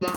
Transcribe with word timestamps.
Olá 0.00 0.10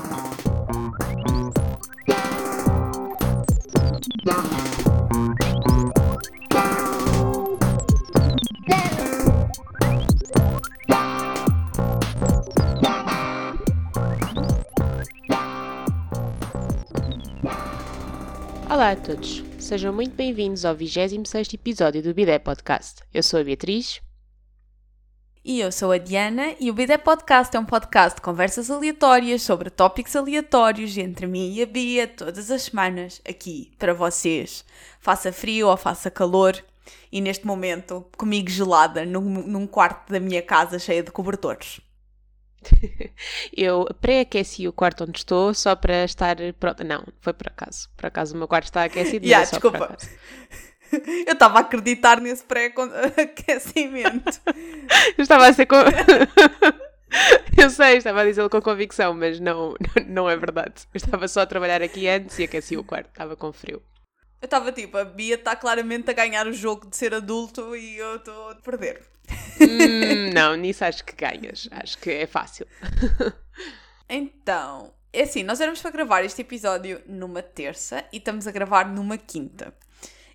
a 18.91 18.95
todos, 18.95 19.43
sejam 19.57 19.91
muito 19.91 20.13
bem-vindos 20.13 20.63
ao 20.63 20.75
26 20.75 21.55
episódio 21.55 22.03
do 22.03 22.13
Bidé 22.13 22.37
Podcast. 22.37 23.01
Eu 23.11 23.23
sou 23.23 23.39
a 23.39 23.43
Beatriz. 23.43 23.99
E 25.43 25.59
eu 25.59 25.71
sou 25.71 25.91
a 25.91 25.97
Diana 25.97 26.53
e 26.59 26.69
o 26.69 26.73
Bidé 26.73 26.99
Podcast 26.99 27.57
é 27.57 27.59
um 27.59 27.65
podcast 27.65 28.17
de 28.17 28.21
conversas 28.21 28.69
aleatórias 28.69 29.41
sobre 29.41 29.71
tópicos 29.71 30.15
aleatórios 30.15 30.95
entre 30.95 31.25
mim 31.25 31.51
e 31.51 31.63
a 31.63 31.65
Bia 31.65 32.07
todas 32.07 32.51
as 32.51 32.61
semanas, 32.61 33.19
aqui 33.27 33.71
para 33.79 33.91
vocês. 33.91 34.63
Faça 34.99 35.33
frio 35.33 35.67
ou 35.67 35.75
faça 35.75 36.11
calor 36.11 36.63
e 37.11 37.19
neste 37.19 37.47
momento 37.47 38.05
comigo 38.15 38.51
gelada 38.51 39.03
num, 39.03 39.19
num 39.19 39.65
quarto 39.65 40.11
da 40.11 40.19
minha 40.19 40.43
casa 40.43 40.77
cheia 40.77 41.01
de 41.01 41.09
cobertores. 41.09 41.81
Eu 43.51 43.87
pré-aqueci 43.99 44.67
o 44.67 44.73
quarto 44.73 45.05
onde 45.05 45.17
estou 45.17 45.55
só 45.55 45.75
para 45.75 46.03
estar 46.03 46.35
pronta. 46.59 46.83
Não, 46.83 47.03
foi 47.19 47.33
por 47.33 47.47
acaso. 47.47 47.89
Por 47.97 48.05
acaso 48.05 48.35
o 48.35 48.37
meu 48.37 48.47
quarto 48.47 48.65
está 48.65 48.83
aquecido. 48.83 49.25
Yeah, 49.25 49.47
é 49.47 49.49
desculpa. 49.49 49.97
Eu 51.25 51.33
estava 51.33 51.59
a 51.59 51.61
acreditar 51.61 52.19
nesse 52.19 52.43
pré-aquecimento. 52.43 54.41
Eu 55.17 55.21
estava 55.21 55.47
a 55.47 55.53
ser 55.53 55.65
com. 55.65 55.77
Eu 57.57 57.69
sei, 57.69 57.97
estava 57.97 58.21
a 58.21 58.25
dizê-lo 58.25 58.49
com 58.49 58.61
convicção, 58.61 59.13
mas 59.13 59.39
não, 59.39 59.75
não 60.07 60.29
é 60.29 60.37
verdade. 60.37 60.83
Eu 60.93 60.97
estava 60.97 61.27
só 61.27 61.41
a 61.41 61.45
trabalhar 61.45 61.81
aqui 61.81 62.07
antes 62.07 62.39
e 62.39 62.43
aqueci 62.43 62.77
o 62.77 62.83
quarto, 62.83 63.09
estava 63.09 63.35
com 63.35 63.51
frio. 63.51 63.81
Eu 64.41 64.45
estava 64.45 64.71
tipo, 64.71 64.97
a 64.97 65.03
Bia 65.03 65.35
está 65.35 65.55
claramente 65.55 66.09
a 66.09 66.13
ganhar 66.13 66.47
o 66.47 66.53
jogo 66.53 66.89
de 66.89 66.95
ser 66.97 67.13
adulto 67.13 67.75
e 67.75 67.97
eu 67.97 68.15
estou 68.15 68.49
a 68.49 68.55
perder. 68.55 69.01
Hum, 69.59 70.31
não, 70.33 70.55
nisso 70.55 70.83
acho 70.83 71.03
que 71.05 71.13
ganhas. 71.15 71.67
Acho 71.71 71.97
que 71.99 72.09
é 72.09 72.25
fácil. 72.25 72.65
Então, 74.09 74.93
é 75.13 75.23
assim, 75.23 75.41
nós 75.41 75.61
éramos 75.61 75.81
para 75.81 75.91
gravar 75.91 76.23
este 76.23 76.41
episódio 76.41 77.01
numa 77.05 77.41
terça 77.41 78.03
e 78.11 78.17
estamos 78.17 78.45
a 78.47 78.51
gravar 78.51 78.85
numa 78.87 79.17
quinta. 79.17 79.73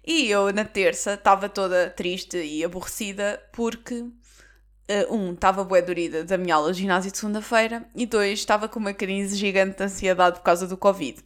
E 0.07 0.31
eu, 0.31 0.53
na 0.53 0.65
terça, 0.65 1.15
estava 1.15 1.49
toda 1.49 1.91
triste 1.91 2.37
e 2.37 2.63
aborrecida 2.65 3.43
porque, 3.53 4.05
eh, 4.87 5.07
um, 5.11 5.33
estava 5.33 5.65
bué 5.65 5.83
dorida 5.83 6.23
da 6.23 6.39
minha 6.39 6.55
aula 6.55 6.73
de 6.73 6.81
ginásio 6.81 7.11
de 7.11 7.19
segunda-feira 7.19 7.89
e 7.95 8.07
dois, 8.07 8.39
estava 8.39 8.69
com 8.69 8.79
uma 8.79 8.95
crise 8.95 9.37
gigante 9.37 9.77
de 9.79 9.83
ansiedade 9.83 10.39
por 10.39 10.45
causa 10.45 10.69
do 10.69 10.77
Covid. 10.77 11.19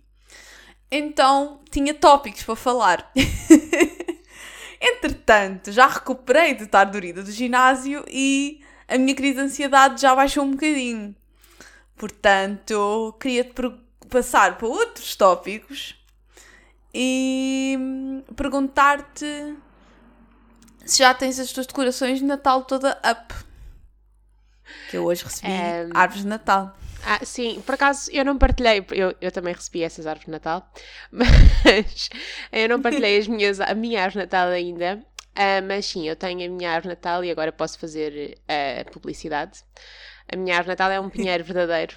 Então, 0.91 1.61
tinha 1.71 1.93
tópicos 1.93 2.43
para 2.43 2.57
falar. 2.57 3.13
Entretanto, 4.81 5.71
já 5.71 5.87
recuperei 5.87 6.55
de 6.55 6.65
estar 6.65 6.85
dorida 6.85 7.23
do 7.23 7.31
ginásio 7.31 8.03
e 8.09 8.63
a 8.89 8.97
minha 8.97 9.15
crise 9.15 9.35
de 9.35 9.41
ansiedade 9.41 10.01
já 10.01 10.15
baixou 10.15 10.43
um 10.43 10.53
bocadinho. 10.53 11.15
Portanto, 11.97 13.15
queria-te 13.21 13.53
passar 14.09 14.57
para 14.57 14.67
outros 14.67 15.15
tópicos 15.15 16.00
e 16.93 18.23
perguntar-te 18.37 19.57
se 20.85 20.99
já 20.99 21.15
tens 21.15 21.39
as 21.39 21.53
tuas 21.53 21.67
decorações 21.67 22.19
de 22.19 22.25
Natal 22.25 22.65
toda 22.65 23.01
up. 23.09 23.35
Que 24.91 24.97
eu 24.97 25.05
hoje 25.05 25.25
recebi 25.25 25.53
árvores 25.95 26.23
de 26.23 26.29
Natal. 26.29 26.77
Ah, 27.05 27.25
sim, 27.25 27.63
por 27.65 27.75
acaso 27.75 28.11
eu 28.13 28.25
não 28.25 28.37
partilhei, 28.37 28.85
eu, 28.91 29.15
eu 29.21 29.33
também 29.33 29.55
recebi 29.55 29.83
essas 29.83 30.07
árvores 30.07 30.27
de 30.27 30.33
Natal, 30.33 30.71
mas 31.11 32.11
eu 32.53 32.69
não 32.69 32.83
partilhei 32.83 33.19
as 33.19 33.27
minhas, 33.27 33.59
a 33.59 33.75
minha 33.75 34.03
árvore 34.03 34.27
de 34.27 34.27
Natal 34.27 34.49
ainda, 34.49 35.03
ah, 35.35 35.63
mas 35.63 35.87
sim, 35.87 36.07
eu 36.07 36.15
tenho 36.15 36.45
a 36.45 36.55
minha 36.55 36.71
árvore 36.71 36.95
de 36.95 37.01
Natal 37.01 37.25
e 37.25 37.31
agora 37.31 37.53
posso 37.53 37.79
fazer 37.79 38.39
a 38.47 38.91
publicidade. 38.91 39.61
A 40.31 40.37
minha 40.37 40.55
árvore 40.57 40.77
de 40.77 40.83
Natal 40.83 40.91
é 40.91 41.01
um 41.01 41.09
pinheiro 41.11 41.43
verdadeiro, 41.43 41.97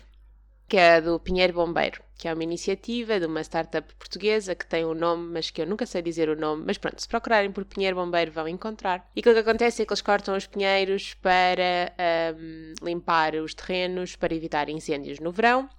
que 0.67 0.77
é 0.77 1.01
do 1.01 1.19
Pinheiro 1.19 1.53
Bombeiro, 1.53 2.01
que 2.23 2.27
é 2.29 2.33
uma 2.33 2.43
iniciativa 2.43 3.19
de 3.19 3.25
uma 3.25 3.41
startup 3.41 3.93
portuguesa 3.95 4.55
que 4.55 4.65
tem 4.65 4.85
um 4.85 4.93
nome, 4.93 5.33
mas 5.33 5.49
que 5.49 5.61
eu 5.61 5.67
nunca 5.67 5.85
sei 5.85 6.01
dizer 6.01 6.29
o 6.29 6.37
nome, 6.37 6.63
mas 6.65 6.77
pronto, 6.77 7.01
se 7.01 7.05
procurarem 7.05 7.51
por 7.51 7.65
Pinheiro 7.65 7.97
Bombeiro 7.97 8.31
vão 8.31 8.47
encontrar. 8.47 9.05
E 9.13 9.19
aquilo 9.19 9.35
que 9.35 9.41
acontece 9.41 9.81
é 9.81 9.85
que 9.85 9.91
eles 9.91 10.01
cortam 10.01 10.33
os 10.33 10.47
pinheiros 10.47 11.15
para 11.15 11.91
ahm, 11.97 12.75
limpar 12.81 13.35
os 13.35 13.53
terrenos, 13.53 14.15
para 14.15 14.33
evitar 14.33 14.69
incêndios 14.69 15.19
no 15.19 15.33
verão. 15.33 15.69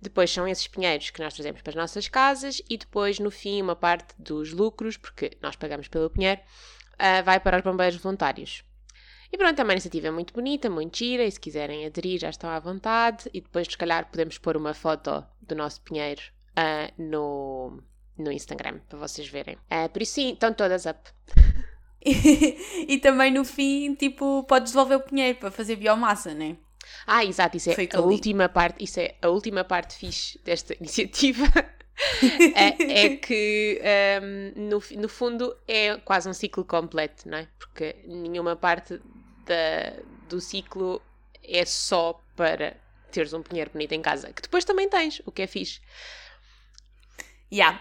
Depois 0.00 0.30
são 0.30 0.46
esses 0.46 0.68
pinheiros 0.68 1.10
que 1.10 1.20
nós 1.20 1.34
trazemos 1.34 1.62
para 1.62 1.70
as 1.70 1.74
nossas 1.74 2.06
casas 2.06 2.62
e 2.70 2.78
depois, 2.78 3.18
no 3.18 3.32
fim, 3.32 3.60
uma 3.60 3.74
parte 3.74 4.14
dos 4.16 4.52
lucros, 4.52 4.96
porque 4.96 5.32
nós 5.42 5.56
pagamos 5.56 5.88
pelo 5.88 6.08
pinheiro, 6.08 6.40
ah, 6.96 7.22
vai 7.22 7.40
para 7.40 7.56
os 7.56 7.64
bombeiros 7.64 7.98
voluntários. 7.98 8.67
E 9.30 9.36
pronto, 9.36 9.58
é 9.58 9.62
uma 9.62 9.72
iniciativa 9.72 10.10
muito 10.10 10.32
bonita, 10.32 10.70
muito 10.70 10.96
gira, 10.96 11.24
e 11.24 11.30
se 11.30 11.38
quiserem 11.38 11.84
aderir 11.84 12.18
já 12.18 12.30
estão 12.30 12.48
à 12.48 12.58
vontade. 12.58 13.28
E 13.32 13.40
depois, 13.40 13.66
se 13.66 13.76
calhar, 13.76 14.10
podemos 14.10 14.38
pôr 14.38 14.56
uma 14.56 14.72
foto 14.72 15.24
do 15.42 15.54
nosso 15.54 15.80
pinheiro 15.82 16.22
ah, 16.56 16.90
no, 16.98 17.82
no 18.16 18.32
Instagram, 18.32 18.80
para 18.88 18.98
vocês 18.98 19.28
verem. 19.28 19.58
Ah, 19.70 19.88
por 19.88 20.02
isso 20.02 20.14
sim, 20.14 20.32
estão 20.32 20.52
todas 20.52 20.86
up. 20.86 20.98
E, 22.04 22.86
e 22.94 22.98
também 22.98 23.30
no 23.30 23.44
fim, 23.44 23.94
tipo, 23.94 24.44
podes 24.44 24.72
devolver 24.72 24.98
o 24.98 25.02
pinheiro 25.02 25.38
para 25.38 25.50
fazer 25.50 25.76
biomassa, 25.76 26.32
né? 26.32 26.56
Ah, 27.06 27.24
exato, 27.24 27.56
isso 27.56 27.70
é 27.70 27.74
Foi 27.74 27.88
a 27.92 28.00
última 28.00 28.48
parte, 28.48 28.82
isso 28.82 28.98
é 28.98 29.14
a 29.20 29.28
última 29.28 29.62
parte 29.62 29.94
fixe 29.94 30.40
desta 30.42 30.74
iniciativa. 30.80 31.44
É, 32.54 33.04
é 33.04 33.16
que 33.16 33.80
ahm, 33.82 34.52
no, 34.56 34.82
no 35.00 35.08
fundo 35.08 35.56
é 35.66 35.96
quase 35.98 36.28
um 36.28 36.34
ciclo 36.34 36.64
completo, 36.64 37.28
não 37.28 37.38
é? 37.38 37.48
Porque 37.58 37.96
nenhuma 38.06 38.56
parte 38.56 39.00
da, 39.46 40.02
do 40.28 40.40
ciclo 40.40 41.02
é 41.42 41.64
só 41.64 42.20
para 42.36 42.76
teres 43.10 43.32
um 43.32 43.42
pinheiro 43.42 43.70
bonito 43.70 43.92
em 43.92 44.02
casa, 44.02 44.32
que 44.32 44.42
depois 44.42 44.64
também 44.64 44.88
tens, 44.88 45.22
o 45.24 45.32
que 45.32 45.42
é 45.42 45.46
fixe. 45.46 45.80
Yeah. 47.52 47.80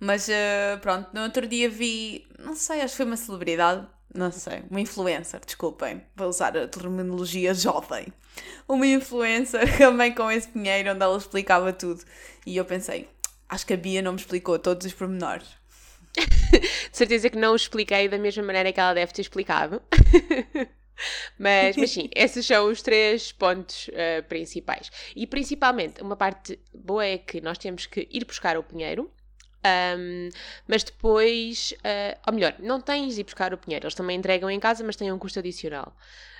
Mas 0.00 0.28
eh, 0.28 0.76
pronto, 0.82 1.08
no 1.14 1.22
outro 1.22 1.46
dia 1.46 1.70
vi, 1.70 2.26
não 2.38 2.54
sei, 2.54 2.80
acho 2.80 2.92
que 2.92 2.96
foi 2.98 3.06
uma 3.06 3.16
celebridade, 3.16 3.86
não 4.12 4.30
sei, 4.30 4.62
uma 4.70 4.80
influencer, 4.80 5.40
desculpem, 5.44 6.02
vou 6.14 6.28
usar 6.28 6.56
a 6.56 6.68
terminologia 6.68 7.54
jovem. 7.54 8.12
Uma 8.68 8.86
influencer 8.86 9.64
também 9.78 10.12
com 10.14 10.30
esse 10.30 10.48
pinheiro 10.48 10.90
onde 10.92 11.02
ela 11.02 11.16
explicava 11.16 11.72
tudo. 11.72 12.04
E 12.44 12.56
eu 12.56 12.64
pensei, 12.64 13.08
acho 13.54 13.66
que 13.66 13.72
a 13.72 13.76
Bia 13.76 14.02
não 14.02 14.12
me 14.12 14.18
explicou 14.18 14.58
todos 14.58 14.84
os 14.84 14.92
pormenores. 14.92 15.48
De 16.90 16.96
certeza 16.96 17.30
que 17.30 17.38
não 17.38 17.54
expliquei 17.54 18.08
da 18.08 18.18
mesma 18.18 18.42
maneira 18.42 18.72
que 18.72 18.80
ela 18.80 18.94
deve 18.94 19.12
ter 19.12 19.22
explicado. 19.22 19.80
mas, 21.38 21.76
mas 21.76 21.90
sim, 21.90 22.08
esses 22.14 22.44
são 22.46 22.68
os 22.70 22.82
três 22.82 23.32
pontos 23.32 23.90
eh, 23.92 24.22
principais. 24.22 24.90
E 25.14 25.26
principalmente, 25.26 26.02
uma 26.02 26.16
parte 26.16 26.58
boa 26.72 27.04
é 27.04 27.18
que 27.18 27.40
nós 27.40 27.58
temos 27.58 27.86
que 27.86 28.08
ir 28.10 28.24
buscar 28.24 28.56
o 28.56 28.62
pinheiro. 28.62 29.10
Ahm, 29.64 30.28
mas 30.68 30.84
depois, 30.84 31.74
eh, 31.84 32.18
ou 32.26 32.34
melhor, 32.34 32.54
não 32.60 32.80
tens 32.80 33.14
de 33.14 33.20
ir 33.22 33.24
buscar 33.24 33.52
o 33.54 33.58
pinheiro, 33.58 33.84
eles 33.86 33.94
também 33.94 34.16
entregam 34.18 34.50
em 34.50 34.60
casa, 34.60 34.84
mas 34.84 34.96
têm 34.96 35.12
um 35.12 35.18
custo 35.18 35.38
adicional. 35.38 35.96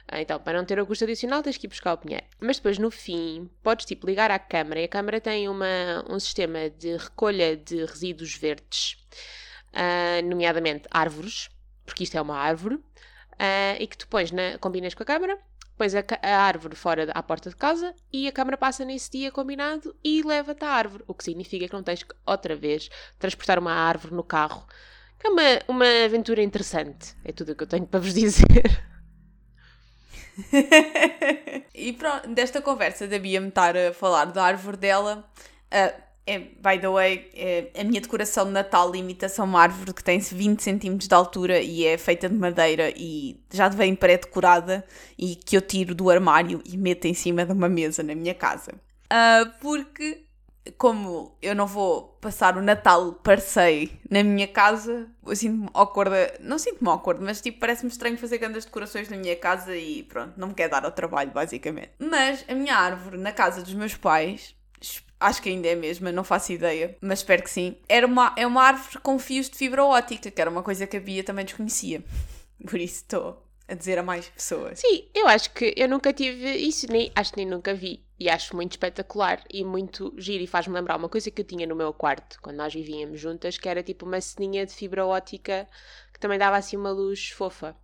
Ah, 0.09 0.21
Então, 0.21 0.39
para 0.41 0.59
não 0.59 0.65
ter 0.67 0.79
o 0.81 0.87
custo 0.87 1.05
adicional, 1.05 1.43
tens 1.43 1.57
que 1.57 1.67
ir 1.67 1.69
buscar 1.69 1.95
o 1.95 1.99
pinheiro. 1.99 2.25
Mas 2.41 2.57
depois, 2.57 2.79
no 2.79 2.91
fim, 2.91 3.51
podes 3.63 3.87
tipo 3.87 4.07
ligar 4.07 4.31
à 4.31 4.39
câmara 4.39 4.81
e 4.81 4.85
a 4.85 4.89
câmara 4.89 5.21
tem 5.21 5.49
uma, 5.49 6.05
um 6.09 6.21
sistema 6.21 6.69
de 6.71 6.97
recolha 6.97 7.57
de 7.57 7.85
resíduos 7.85 8.35
verdes 8.37 8.97
ah, 9.73 10.21
nomeadamente 10.25 10.87
árvores, 10.91 11.49
porque 11.85 12.05
isto 12.05 12.17
é 12.17 12.21
uma 12.21 12.37
árvore, 12.37 12.79
ah, 13.39 13.77
e 13.79 13.87
que 13.87 13.97
tu 13.97 14.07
pões 14.09 14.31
na, 14.31 14.59
combinas 14.59 14.95
com 14.95 15.03
a 15.03 15.07
câmara, 15.07 15.39
pões 15.77 15.95
a, 15.95 16.03
a 16.23 16.37
árvore 16.39 16.77
fora 16.77 17.07
da- 17.07 17.23
porta 17.23 17.51
de 17.51 17.57
casa 17.57 17.95
e 18.13 18.29
a 18.29 18.33
câmara 18.33 18.57
passa 18.57 18.85
nesse 18.85 19.11
dia 19.11 19.31
combinado 19.33 19.95
e 20.05 20.23
leva-te 20.23 20.65
a 20.65 20.71
árvore, 20.71 21.05
o 21.07 21.15
que 21.15 21.25
significa 21.25 21.67
que 21.67 21.73
não 21.73 21.83
tens 21.83 22.03
que 22.03 22.15
outra 22.27 22.55
vez 22.57 22.89
transportar 23.19 23.59
uma 23.59 23.73
árvore 23.73 24.15
no 24.15 24.25
carro. 24.25 24.67
É 25.23 25.29
uma, 25.29 25.43
uma 25.69 26.05
aventura 26.05 26.43
interessante, 26.43 27.15
é 27.25 27.33
tudo 27.33 27.53
o 27.53 27.57
que 27.57 27.63
eu 27.65 27.67
tenho 27.69 27.87
para 27.87 28.01
vos 28.01 28.13
dizer. 28.15 28.85
e 31.75 31.93
pronto, 31.93 32.29
desta 32.29 32.61
conversa 32.61 33.07
da 33.07 33.19
Bia 33.19 33.41
me 33.41 33.49
estar 33.49 33.77
a 33.77 33.93
falar 33.93 34.27
da 34.27 34.43
árvore 34.45 34.77
dela, 34.77 35.25
ah, 35.71 35.93
é, 36.27 36.39
by 36.39 36.79
the 36.81 36.89
way, 36.89 37.31
é, 37.35 37.71
a 37.79 37.85
minha 37.85 38.01
decoração 38.01 38.47
de 38.47 38.53
Natal 38.53 38.95
imita-se 38.95 39.41
a 39.41 39.45
uma 39.45 39.61
árvore 39.61 39.93
que 39.93 40.03
tem 40.03 40.19
20 40.19 40.61
cm 40.63 40.97
de 40.97 41.15
altura 41.15 41.61
e 41.61 41.85
é 41.85 41.99
feita 41.99 42.29
de 42.29 42.35
madeira 42.35 42.93
e 42.97 43.39
já 43.53 43.69
vem 43.69 43.95
pré-decorada 43.95 44.85
e 45.19 45.37
que 45.37 45.57
eu 45.57 45.61
tiro 45.61 45.95
do 45.95 46.09
armário 46.09 46.63
e 46.65 46.77
meto 46.79 47.05
em 47.07 47.15
cima 47.15 47.45
de 47.45 47.53
uma 47.53 47.69
mesa 47.69 48.03
na 48.03 48.15
minha 48.15 48.35
casa. 48.35 48.73
Ah, 49.11 49.53
porque, 49.61 50.25
como 50.79 51.37
eu 51.43 51.55
não 51.55 51.67
vou 51.67 52.17
passar 52.23 52.57
o 52.57 52.63
Natal 52.63 53.13
parsei 53.13 53.93
na 54.11 54.23
minha 54.23 54.49
casa, 54.49 55.07
eu 55.27 55.37
sinto-me 55.37 55.69
awkward, 55.75 56.11
não 56.41 56.59
sinto-me 56.59 56.89
awkward, 56.89 57.23
mas 57.23 57.43
tipo, 57.43 57.61
parece-me 57.61 57.91
estranho 57.91 58.17
fazer 58.17 58.39
grandes 58.39 58.65
decorações 58.65 59.11
na 59.11 59.17
minha 59.19 59.37
casa 59.37 59.77
e 59.77 60.03
pronto, 60.05 60.33
não 60.39 60.49
me 60.49 60.55
quer 60.55 60.71
dar 60.71 60.87
ao 60.87 60.91
trabalho, 60.91 61.33
basicamente. 61.33 61.91
Mas 61.99 62.47
a 62.49 62.55
minha 62.55 62.75
árvore 62.75 63.19
na 63.19 63.31
casa 63.31 63.63
dos 63.63 63.75
meus 63.75 63.95
pais, 63.95 64.55
Acho 65.25 65.41
que 65.41 65.49
ainda 65.49 65.69
é 65.69 65.73
a 65.73 65.77
mesma, 65.77 66.13
não 66.13 66.23
faço 66.23 66.53
ideia, 66.53 66.97
mas 67.01 67.21
espero 67.21 67.43
que 67.43 67.51
sim. 67.51 67.79
Era 67.89 68.07
uma, 68.07 68.35
é 68.37 68.47
uma 68.47 68.63
árvore 68.63 68.99
com 69.03 69.19
fios 69.19 69.49
de 69.49 69.57
fibra 69.57 69.83
ótica, 69.83 70.31
que 70.31 70.41
era 70.41 70.51
uma 70.51 70.63
coisa 70.63 70.87
que 70.87 70.99
a 70.99 71.01
Bia 71.01 71.25
também 71.25 71.47
desconhecia. 71.47 72.05
Por 72.69 72.79
isso 72.79 72.97
estou 72.97 73.43
a 73.67 73.75
dizer 73.75 73.99
a 73.99 74.03
mais 74.03 74.29
pessoas. 74.29 74.81
Sim, 74.81 75.09
eu 75.15 75.27
acho 75.27 75.51
que 75.53 75.73
eu 75.77 75.89
nunca 75.89 76.13
tive 76.13 76.53
isso, 76.57 76.87
nem, 76.91 77.11
acho 77.15 77.33
que 77.33 77.39
nem 77.39 77.47
nunca 77.47 77.73
vi. 77.73 78.05
E 78.21 78.29
acho 78.29 78.55
muito 78.55 78.73
espetacular 78.73 79.43
e 79.51 79.65
muito 79.65 80.15
giro 80.19 80.45
e 80.45 80.47
faz-me 80.47 80.75
lembrar 80.75 80.97
uma 80.97 81.09
coisa 81.09 81.31
que 81.31 81.41
eu 81.41 81.45
tinha 81.45 81.67
no 81.67 81.75
meu 81.75 81.93
quarto, 81.93 82.39
quando 82.43 82.57
nós 82.57 82.73
vivíamos 82.73 83.19
juntas, 83.19 83.57
que 83.57 83.69
era 83.69 83.83
tipo 83.83 84.05
uma 84.05 84.21
ceninha 84.21 84.67
de 84.67 84.75
fibra 84.75 85.07
ótica 85.07 85.67
que 86.13 86.21
também 86.21 86.39
dava 86.39 86.57
assim 86.57 86.77
uma 86.77 86.91
luz 86.91 87.31
fofa. 87.31 87.75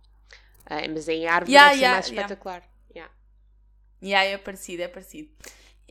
Ah, 0.65 0.87
mas 0.87 1.09
em 1.09 1.25
árvore 1.25 1.51
Yeah, 1.51 1.73
é 1.73 1.75
yeah, 1.75 1.95
mais 1.95 2.07
yeah. 2.07 2.21
espetacular. 2.21 2.63
Yeah. 2.95 3.13
E 4.01 4.13
aí 4.13 4.31
é 4.31 4.37
parecido, 4.37 4.83
é 4.83 4.87
parecido. 4.87 5.29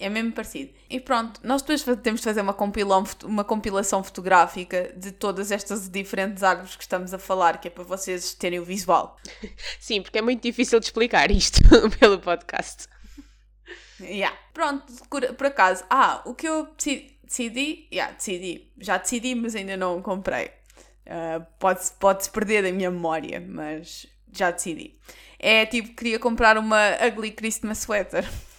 É 0.00 0.08
mesmo 0.08 0.32
parecido. 0.32 0.73
E 0.88 0.99
pronto, 0.99 1.38
nós 1.44 1.61
depois 1.61 1.85
temos 2.02 2.23
de 2.23 2.25
fazer 2.25 2.41
uma, 2.41 2.55
compilão, 2.55 3.05
uma 3.23 3.44
compilação 3.44 4.02
fotográfica 4.02 4.94
de 4.97 5.12
todas 5.12 5.52
estas 5.52 5.91
diferentes 5.91 6.43
árvores 6.43 6.75
que 6.75 6.82
estamos 6.82 7.12
a 7.12 7.19
falar, 7.19 7.61
que 7.61 7.69
é 7.69 7.70
para 7.70 7.85
vocês 7.85 8.32
terem 8.32 8.58
o 8.58 8.64
visual. 8.64 9.19
Sim, 9.79 10.00
porque 10.00 10.17
é 10.19 10.23
muito 10.23 10.43
difícil 10.43 10.81
de 10.81 10.87
explicar 10.87 11.31
isto 11.31 11.61
pelo 12.00 12.19
podcast. 12.19 12.87
Yeah. 14.00 14.35
Pronto, 14.55 14.91
por, 15.37 15.47
acaso. 15.47 15.85
Ah, 15.91 16.23
o 16.25 16.35
que 16.35 16.49
eu 16.49 16.67
deci- 16.76 17.19
decidi, 17.23 17.87
yeah, 17.93 18.14
decidi, 18.14 18.73
já 18.79 18.96
decidi, 18.96 19.35
mas 19.35 19.55
ainda 19.55 19.76
não 19.76 20.00
comprei. 20.00 20.50
Ah, 21.06 21.41
pode-se 21.58 21.93
pode 21.93 22.29
perder 22.31 22.62
da 22.62 22.73
minha 22.73 22.91
memória, 22.91 23.38
mas 23.46 24.06
já 24.32 24.50
decidi. 24.50 24.99
É 25.38 25.67
tipo, 25.67 25.94
queria 25.94 26.19
comprar 26.19 26.56
uma 26.56 26.96
ugly 27.06 27.32
Christmas 27.32 27.79
sweater. 27.79 28.25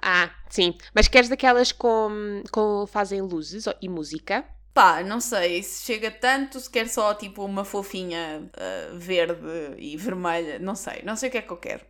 Ah, 0.00 0.30
sim. 0.48 0.76
Mas 0.94 1.08
queres 1.08 1.28
daquelas 1.28 1.72
com, 1.72 2.42
com 2.50 2.86
fazem 2.86 3.20
luzes 3.20 3.64
e 3.80 3.88
música? 3.88 4.44
Pá, 4.72 5.02
não 5.02 5.20
sei 5.20 5.62
se 5.62 5.84
chega 5.84 6.10
tanto, 6.10 6.60
se 6.60 6.70
quer 6.70 6.88
só 6.88 7.12
tipo 7.12 7.44
uma 7.44 7.64
fofinha 7.64 8.48
ah, 8.56 8.90
verde 8.94 9.40
e 9.76 9.96
vermelha, 9.96 10.58
não 10.58 10.74
sei, 10.74 11.02
não 11.02 11.16
sei 11.16 11.28
o 11.28 11.32
que 11.32 11.38
é 11.38 11.42
que 11.42 11.52
eu 11.52 11.56
quero. 11.56 11.84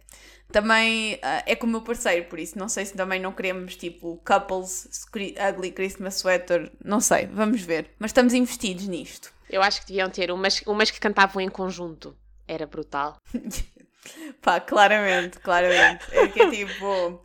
Também 0.51 1.19
ah, 1.23 1.43
é 1.45 1.55
com 1.55 1.67
o 1.67 1.71
meu 1.71 1.83
parceiro, 1.83 2.25
por 2.27 2.39
isso 2.39 2.59
não 2.59 2.69
sei 2.69 2.87
se 2.87 2.95
também 2.95 3.21
não 3.21 3.33
queremos 3.33 3.77
tipo 3.77 4.19
couples 4.25 4.89
ugly 5.15 5.71
Christmas 5.73 6.15
sweater, 6.15 6.73
não 6.83 7.01
sei, 7.01 7.27
vamos 7.27 7.61
ver. 7.61 7.91
Mas 7.99 8.11
estamos 8.11 8.33
investidos 8.33 8.89
nisto. 8.89 9.33
Eu 9.51 9.63
acho 9.63 9.81
que 9.83 9.89
deviam 9.89 10.09
ter 10.09 10.31
umas, 10.31 10.63
umas 10.67 10.91
que 10.91 11.01
cantavam 11.01 11.43
em 11.43 11.49
conjunto. 11.49 12.17
Era 12.47 12.67
brutal. 12.67 13.19
Pá, 14.41 14.61
claramente, 14.61 15.39
claramente. 15.39 16.07
É 16.13 16.29
que 16.29 16.41
é 16.41 16.51
tipo. 16.51 17.23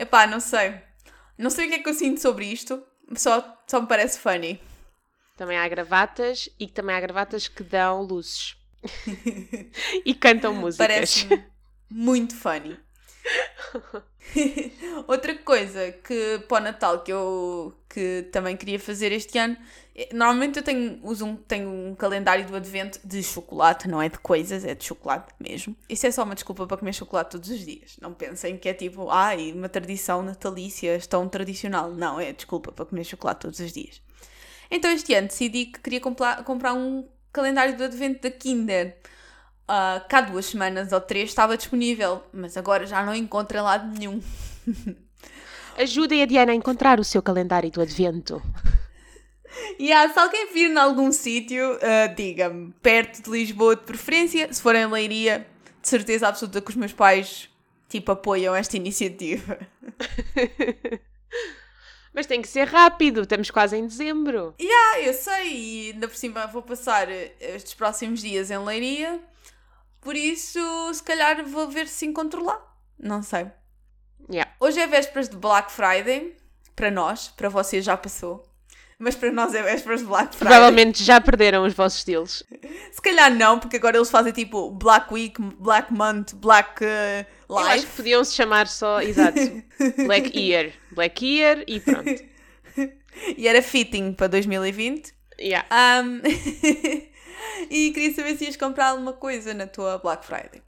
Epá, 0.00 0.26
não 0.26 0.40
sei. 0.40 0.80
Não 1.36 1.50
sei 1.50 1.66
o 1.66 1.68
que 1.68 1.74
é 1.74 1.78
que 1.80 1.88
eu 1.90 1.92
sinto 1.92 2.22
sobre 2.22 2.46
isto, 2.46 2.82
só, 3.14 3.62
só 3.66 3.82
me 3.82 3.86
parece 3.86 4.18
funny. 4.18 4.58
Também 5.36 5.58
há 5.58 5.68
gravatas 5.68 6.48
e 6.58 6.66
também 6.66 6.96
há 6.96 7.00
gravatas 7.00 7.48
que 7.48 7.62
dão 7.62 8.00
luzes. 8.00 8.56
e 10.02 10.14
cantam 10.14 10.54
músicas. 10.54 10.86
Parece-me 10.86 11.44
muito 11.90 12.34
funny. 12.34 12.78
Outra 15.06 15.36
coisa 15.36 15.92
que 15.92 16.38
para 16.48 16.62
o 16.62 16.64
Natal 16.64 17.02
que 17.02 17.12
eu 17.12 17.78
que 17.86 18.26
também 18.32 18.56
queria 18.56 18.80
fazer 18.80 19.12
este 19.12 19.36
ano, 19.36 19.54
normalmente 20.12 20.58
eu 20.58 20.62
tenho, 20.62 20.98
uso 21.02 21.26
um, 21.26 21.36
tenho 21.36 21.68
um 21.68 21.94
calendário 21.94 22.46
do 22.46 22.56
advento 22.56 22.98
de 23.04 23.22
chocolate, 23.22 23.88
não 23.88 24.00
é 24.00 24.08
de 24.08 24.18
coisas, 24.18 24.64
é 24.64 24.74
de 24.74 24.84
chocolate 24.84 25.34
mesmo. 25.38 25.76
Isso 25.88 26.06
é 26.06 26.10
só 26.10 26.22
uma 26.22 26.34
desculpa 26.34 26.66
para 26.66 26.76
comer 26.76 26.92
chocolate 26.92 27.30
todos 27.30 27.50
os 27.50 27.58
dias. 27.58 27.96
Não 28.00 28.14
pensem 28.14 28.56
que 28.56 28.68
é 28.68 28.74
tipo, 28.74 29.10
ai, 29.10 29.52
uma 29.52 29.68
tradição 29.68 30.22
natalícia, 30.22 30.98
tão 31.08 31.28
tradicional. 31.28 31.90
Não, 31.90 32.20
é 32.20 32.32
desculpa 32.32 32.72
para 32.72 32.86
comer 32.86 33.04
chocolate 33.04 33.40
todos 33.40 33.60
os 33.60 33.72
dias. 33.72 34.00
Então 34.70 34.90
este 34.90 35.12
ano 35.14 35.28
decidi 35.28 35.66
que 35.66 35.80
queria 35.80 36.00
comprar, 36.00 36.44
comprar 36.44 36.72
um 36.72 37.06
calendário 37.32 37.76
do 37.76 37.84
advento 37.84 38.22
da 38.22 38.30
Kinder. 38.30 38.96
Ah, 39.66 40.04
cá 40.08 40.20
duas 40.20 40.46
semanas 40.46 40.92
ou 40.92 41.00
três 41.00 41.30
estava 41.30 41.56
disponível, 41.56 42.22
mas 42.32 42.56
agora 42.56 42.86
já 42.86 43.04
não 43.04 43.14
encontro 43.14 43.62
lado 43.62 43.86
nenhum. 43.98 44.20
Ajudem 45.78 46.22
a 46.22 46.26
Diana 46.26 46.52
a 46.52 46.54
encontrar 46.54 47.00
o 47.00 47.04
seu 47.04 47.22
calendário 47.22 47.70
do 47.70 47.80
advento. 47.80 48.42
E 49.78 49.92
ah, 49.92 50.08
se 50.08 50.18
alguém 50.18 50.52
vir 50.52 50.70
em 50.70 50.76
algum 50.76 51.10
sítio, 51.12 51.78
ah, 51.82 52.06
diga-me, 52.08 52.72
perto 52.82 53.22
de 53.22 53.30
Lisboa 53.30 53.76
de 53.76 53.82
preferência, 53.82 54.52
se 54.52 54.60
for 54.60 54.74
em 54.74 54.86
Leiria, 54.86 55.46
de 55.80 55.88
certeza 55.88 56.28
absoluta 56.28 56.60
que 56.60 56.70
os 56.70 56.76
meus 56.76 56.92
pais, 56.92 57.48
tipo, 57.88 58.12
apoiam 58.12 58.54
esta 58.54 58.76
iniciativa. 58.76 59.58
Mas 62.12 62.26
tem 62.26 62.42
que 62.42 62.48
ser 62.48 62.66
rápido, 62.66 63.22
estamos 63.22 63.50
quase 63.50 63.76
em 63.76 63.86
dezembro. 63.86 64.54
Ah, 64.60 65.00
eu 65.00 65.14
sei, 65.14 65.52
e 65.52 65.92
ainda 65.92 66.08
por 66.08 66.16
cima 66.16 66.46
vou 66.46 66.62
passar 66.62 67.08
estes 67.08 67.74
próximos 67.74 68.20
dias 68.20 68.50
em 68.50 68.58
Leiria, 68.58 69.20
por 70.00 70.16
isso, 70.16 70.60
se 70.94 71.02
calhar 71.02 71.44
vou 71.44 71.68
ver 71.68 71.86
se 71.86 72.06
encontro 72.06 72.44
lá. 72.44 72.60
Não 72.98 73.22
sei. 73.22 73.46
Yeah. 74.30 74.50
Hoje 74.58 74.80
é 74.80 74.86
vésperas 74.86 75.28
de 75.28 75.36
Black 75.36 75.70
Friday, 75.70 76.36
para 76.74 76.90
nós, 76.90 77.28
para 77.28 77.48
vocês 77.48 77.84
já 77.84 77.96
passou. 77.96 78.49
Mas 79.00 79.16
para 79.16 79.32
nós 79.32 79.54
é 79.54 79.62
vésperas 79.62 80.00
de 80.00 80.06
Black 80.06 80.36
Friday. 80.36 80.52
Provavelmente 80.52 81.02
já 81.02 81.18
perderam 81.18 81.64
os 81.64 81.72
vossos 81.72 82.00
estilos. 82.00 82.42
Se 82.92 83.00
calhar 83.00 83.34
não, 83.34 83.58
porque 83.58 83.76
agora 83.76 83.96
eles 83.96 84.10
fazem 84.10 84.30
tipo 84.30 84.70
Black 84.72 85.12
Week, 85.12 85.40
Black 85.58 85.90
Month, 85.90 86.34
Black 86.34 86.84
uh, 86.84 87.26
Eu 87.48 87.58
acho 87.58 87.76
Life. 87.76 87.86
que 87.86 87.96
podiam 87.96 88.22
se 88.22 88.34
chamar 88.34 88.68
só, 88.68 89.00
exato, 89.00 89.40
Black 90.04 90.38
Year. 90.38 90.72
Black 90.92 91.24
Year 91.24 91.64
e 91.66 91.80
pronto. 91.80 92.22
E 93.38 93.48
era 93.48 93.62
fitting 93.62 94.12
para 94.12 94.26
2020. 94.26 95.14
Yeah. 95.40 95.66
Um, 96.04 96.20
e 97.70 97.92
queria 97.92 98.14
saber 98.14 98.36
se 98.36 98.44
ias 98.44 98.56
comprar 98.56 98.88
alguma 98.88 99.14
coisa 99.14 99.54
na 99.54 99.66
tua 99.66 99.96
Black 99.96 100.26
Friday. 100.26 100.62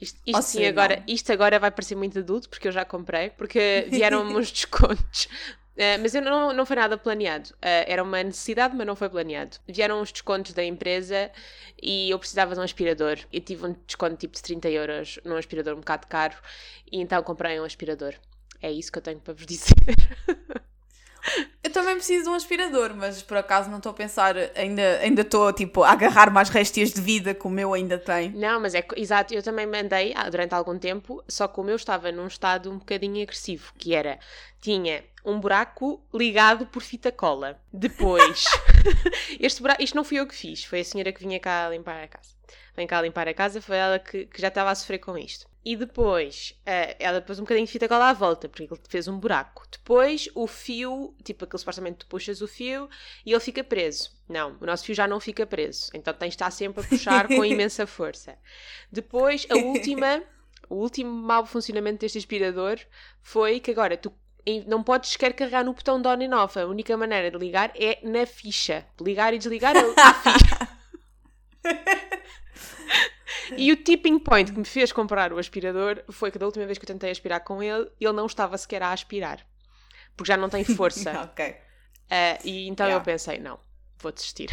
Isto, 0.00 0.20
isto 0.24 0.42
sim, 0.42 0.64
agora, 0.64 0.96
não. 0.96 1.02
isto 1.08 1.32
agora 1.32 1.58
vai 1.58 1.70
parecer 1.70 1.96
muito 1.96 2.18
adulto, 2.18 2.48
porque 2.48 2.68
eu 2.68 2.72
já 2.72 2.84
comprei, 2.84 3.30
porque 3.30 3.86
vieram-me 3.90 4.34
uns 4.36 4.50
descontos. 4.50 5.28
Eh, 5.78 5.96
mas 5.98 6.14
eu 6.14 6.22
não, 6.22 6.52
não 6.52 6.66
foi 6.66 6.76
nada 6.76 6.98
planeado. 6.98 7.54
Eh, 7.62 7.92
era 7.92 8.02
uma 8.02 8.22
necessidade, 8.22 8.74
mas 8.76 8.86
não 8.86 8.96
foi 8.96 9.08
planeado. 9.08 9.58
Vieram 9.66 10.00
uns 10.00 10.12
descontos 10.12 10.52
da 10.52 10.64
empresa 10.64 11.30
e 11.80 12.10
eu 12.10 12.18
precisava 12.18 12.54
de 12.54 12.60
um 12.60 12.64
aspirador. 12.64 13.18
Eu 13.32 13.40
tive 13.40 13.66
um 13.66 13.76
desconto 13.86 14.16
tipo 14.16 14.34
de 14.34 14.42
30 14.42 14.68
euros 14.70 15.18
num 15.24 15.36
aspirador 15.36 15.74
um 15.74 15.80
bocado 15.80 16.06
caro 16.08 16.36
e 16.90 17.00
então 17.00 17.22
comprei 17.22 17.60
um 17.60 17.64
aspirador. 17.64 18.14
É 18.60 18.70
isso 18.72 18.90
que 18.92 18.98
eu 18.98 19.02
tenho 19.02 19.20
para 19.20 19.34
vos 19.34 19.46
dizer. 19.46 19.74
Eu 21.62 21.70
também 21.70 21.96
preciso 21.96 22.24
de 22.24 22.30
um 22.30 22.34
aspirador, 22.34 22.94
mas 22.94 23.22
por 23.22 23.36
acaso 23.36 23.68
não 23.70 23.78
estou 23.78 23.90
a 23.90 23.94
pensar, 23.94 24.34
ainda 24.54 24.98
ainda 25.00 25.22
estou 25.22 25.52
tipo 25.52 25.82
a 25.82 25.90
agarrar 25.90 26.30
mais 26.30 26.48
réstias 26.48 26.92
de 26.92 27.00
vida 27.00 27.34
que 27.34 27.46
o 27.46 27.50
meu 27.50 27.74
ainda 27.74 27.98
tem. 27.98 28.30
Não, 28.30 28.60
mas 28.60 28.74
é 28.74 28.86
exato, 28.96 29.34
eu 29.34 29.42
também 29.42 29.66
mandei 29.66 30.12
ah, 30.16 30.28
durante 30.30 30.54
algum 30.54 30.78
tempo, 30.78 31.22
só 31.28 31.48
que 31.48 31.60
o 31.60 31.62
meu 31.62 31.76
estava 31.76 32.10
num 32.12 32.26
estado 32.26 32.70
um 32.70 32.78
bocadinho 32.78 33.22
agressivo, 33.22 33.72
que 33.76 33.94
era, 33.94 34.18
tinha 34.60 35.04
um 35.24 35.38
buraco 35.38 36.00
ligado 36.14 36.66
por 36.66 36.82
fita 36.82 37.12
cola. 37.12 37.60
Depois, 37.72 38.44
este 39.40 39.60
buraco, 39.60 39.82
isto 39.82 39.94
não 39.94 40.04
fui 40.04 40.18
eu 40.18 40.26
que 40.26 40.34
fiz, 40.34 40.64
foi 40.64 40.80
a 40.80 40.84
senhora 40.84 41.12
que 41.12 41.20
vinha 41.20 41.40
cá 41.40 41.68
limpar 41.68 42.02
a 42.02 42.08
casa. 42.08 42.30
Vem 42.76 42.86
cá 42.86 43.02
limpar 43.02 43.26
a 43.26 43.34
casa, 43.34 43.60
foi 43.60 43.76
ela 43.76 43.98
que, 43.98 44.26
que 44.26 44.40
já 44.40 44.48
estava 44.48 44.70
a 44.70 44.74
sofrer 44.74 44.98
com 44.98 45.18
isto. 45.18 45.47
E 45.64 45.76
depois, 45.76 46.54
ah, 46.64 46.96
ela 46.98 47.20
pôs 47.20 47.38
um 47.38 47.42
bocadinho 47.42 47.66
de 47.66 47.72
fita 47.72 47.88
cola 47.88 48.10
à 48.10 48.12
volta, 48.12 48.48
porque 48.48 48.62
ele 48.62 48.80
fez 48.88 49.08
um 49.08 49.18
buraco. 49.18 49.66
Depois, 49.70 50.28
o 50.34 50.46
fio, 50.46 51.14
tipo 51.22 51.44
aquele 51.44 51.58
supostamente 51.58 51.98
tu 51.98 52.06
puxas 52.06 52.40
o 52.40 52.48
fio 52.48 52.88
e 53.26 53.32
ele 53.32 53.40
fica 53.40 53.62
preso. 53.64 54.10
Não, 54.28 54.56
o 54.60 54.66
nosso 54.66 54.84
fio 54.84 54.94
já 54.94 55.06
não 55.06 55.20
fica 55.20 55.46
preso. 55.46 55.90
Então 55.92 56.14
tens 56.14 56.30
de 56.30 56.34
estar 56.36 56.50
sempre 56.50 56.82
a 56.82 56.86
puxar 56.88 57.28
com 57.28 57.44
imensa 57.44 57.86
força. 57.86 58.38
Depois, 58.90 59.46
a 59.50 59.56
última, 59.56 60.22
o 60.70 60.76
último 60.76 61.10
mau 61.10 61.44
funcionamento 61.44 62.00
deste 62.00 62.18
aspirador 62.18 62.78
foi 63.20 63.60
que 63.60 63.70
agora 63.70 63.96
tu 63.96 64.12
não 64.66 64.82
podes 64.82 65.10
sequer 65.10 65.34
carregar 65.34 65.64
no 65.64 65.74
botão 65.74 66.00
de 66.00 66.08
on 66.08 66.22
and 66.22 66.36
off. 66.42 66.58
A 66.58 66.66
única 66.66 66.96
maneira 66.96 67.30
de 67.30 67.36
ligar 67.36 67.72
é 67.74 67.98
na 68.02 68.24
ficha. 68.24 68.86
Ligar 69.00 69.34
e 69.34 69.38
desligar 69.38 69.76
a 69.76 69.80
a 69.80 70.14
ficha. 70.14 70.78
E 73.56 73.72
o 73.72 73.76
tipping 73.76 74.18
point 74.18 74.52
que 74.52 74.58
me 74.58 74.64
fez 74.64 74.92
comprar 74.92 75.32
o 75.32 75.38
aspirador 75.38 76.02
foi 76.10 76.30
que 76.30 76.38
da 76.38 76.46
última 76.46 76.66
vez 76.66 76.78
que 76.78 76.84
eu 76.84 76.88
tentei 76.88 77.10
aspirar 77.10 77.40
com 77.40 77.62
ele, 77.62 77.90
ele 78.00 78.12
não 78.12 78.26
estava 78.26 78.56
sequer 78.58 78.82
a 78.82 78.92
aspirar. 78.92 79.44
Porque 80.16 80.32
já 80.32 80.36
não 80.36 80.48
tem 80.48 80.64
força. 80.64 81.12
ok. 81.22 81.56
Ah, 82.10 82.38
e 82.44 82.68
então 82.68 82.86
Yeah. 82.86 83.00
eu 83.00 83.04
pensei, 83.04 83.38
não, 83.38 83.58
vou 83.98 84.12
desistir. 84.12 84.48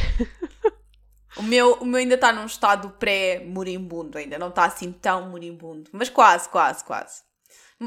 O 1.37 1.43
meu, 1.43 1.73
o 1.75 1.85
meu 1.85 1.99
ainda 1.99 2.15
está 2.15 2.31
num 2.31 2.45
estado 2.45 2.89
pré-moribundo, 2.91 4.17
ainda 4.17 4.37
não 4.37 4.49
está 4.49 4.65
assim 4.65 4.91
tão 4.91 5.29
moribundo, 5.29 5.89
mas 5.91 6.09
quase, 6.09 6.47
quase, 6.47 6.83
quase. 6.83 7.23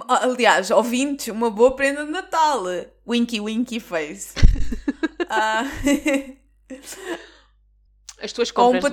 Aliás, 0.07 0.71
ouvintes, 0.71 1.29
uma 1.29 1.50
boa 1.50 1.75
prenda 1.75 2.05
de 2.05 2.11
Natal. 2.11 2.62
Winky 3.09 3.41
Winky 3.41 3.81
Face. 3.81 4.35
Ah, 5.31 5.62
As 8.23 8.33
tuas 8.33 8.50
ou 8.55 8.71
um 8.71 8.81
compras 8.81 8.93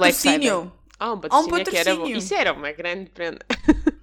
Black 1.13 1.29
Friday. 1.29 1.29
patrocínio. 1.29 1.31
Ah, 1.31 1.41
um 1.41 1.49
patrocínio, 1.49 1.71
que 1.71 1.77
era 1.77 1.95
bom. 1.95 2.07
Isso 2.07 2.33
era 2.33 2.53
uma 2.53 2.71
grande 2.71 3.09
prenda. 3.11 3.45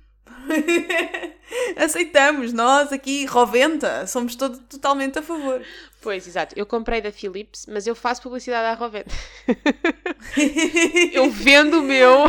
Aceitamos, 1.76 2.52
nós 2.52 2.92
aqui, 2.92 3.24
Roventa, 3.26 4.06
somos 4.06 4.34
todos 4.36 4.58
totalmente 4.68 5.18
a 5.18 5.22
favor. 5.22 5.62
Pois, 6.00 6.26
exato. 6.26 6.54
Eu 6.58 6.66
comprei 6.66 7.00
da 7.00 7.12
Philips, 7.12 7.66
mas 7.68 7.86
eu 7.86 7.94
faço 7.94 8.22
publicidade 8.22 8.66
à 8.66 8.74
Roventa. 8.74 9.14
eu 11.12 11.30
vendo 11.30 11.80
o 11.80 11.82
meu. 11.82 12.26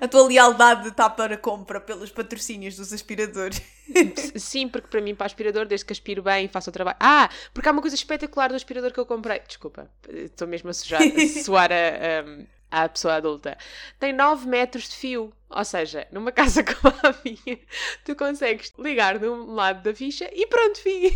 A 0.00 0.06
tua 0.06 0.26
lealdade 0.26 0.88
está 0.88 1.08
para 1.08 1.38
compra 1.38 1.80
pelos 1.80 2.10
patrocínios 2.10 2.76
dos 2.76 2.92
aspiradores. 2.92 3.62
Sim, 4.36 4.68
porque 4.68 4.88
para 4.88 5.00
mim, 5.00 5.14
para 5.14 5.26
aspirador, 5.26 5.66
desde 5.66 5.86
que 5.86 5.92
aspiro 5.92 6.22
bem 6.22 6.44
e 6.44 6.48
faço 6.48 6.70
o 6.70 6.72
trabalho. 6.72 6.96
Ah, 7.00 7.30
porque 7.52 7.68
há 7.68 7.72
uma 7.72 7.80
coisa 7.80 7.96
espetacular 7.96 8.48
do 8.48 8.56
aspirador 8.56 8.92
que 8.92 9.00
eu 9.00 9.06
comprei. 9.06 9.40
Desculpa, 9.40 9.90
estou 10.08 10.46
mesmo 10.46 10.68
a, 10.70 10.74
sujar, 10.74 11.00
a 11.00 11.04
suar 11.42 11.70
a, 11.72 12.80
a, 12.80 12.84
a 12.84 12.88
pessoa 12.88 13.14
adulta. 13.14 13.56
Tem 13.98 14.12
9 14.12 14.46
metros 14.46 14.88
de 14.88 14.96
fio. 14.96 15.32
Ou 15.48 15.64
seja, 15.64 16.06
numa 16.10 16.32
casa 16.32 16.62
como 16.64 16.94
a 17.02 17.14
minha, 17.24 17.58
tu 18.04 18.14
consegues 18.16 18.72
ligar 18.78 19.18
de 19.18 19.28
um 19.28 19.54
lado 19.54 19.82
da 19.82 19.94
ficha 19.94 20.28
e 20.32 20.46
pronto, 20.46 20.78
fim. 20.80 21.10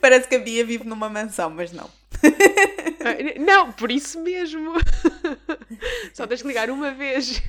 Parece 0.00 0.28
que 0.28 0.36
a 0.36 0.38
Bia 0.38 0.64
vive 0.64 0.84
numa 0.84 1.08
mansão, 1.08 1.50
mas 1.50 1.70
não. 1.72 1.88
Não, 3.38 3.72
por 3.72 3.90
isso 3.90 4.20
mesmo. 4.20 4.74
Só 6.14 6.26
tens 6.26 6.42
que 6.42 6.48
ligar 6.48 6.70
uma 6.70 6.92
vez. 6.92 7.42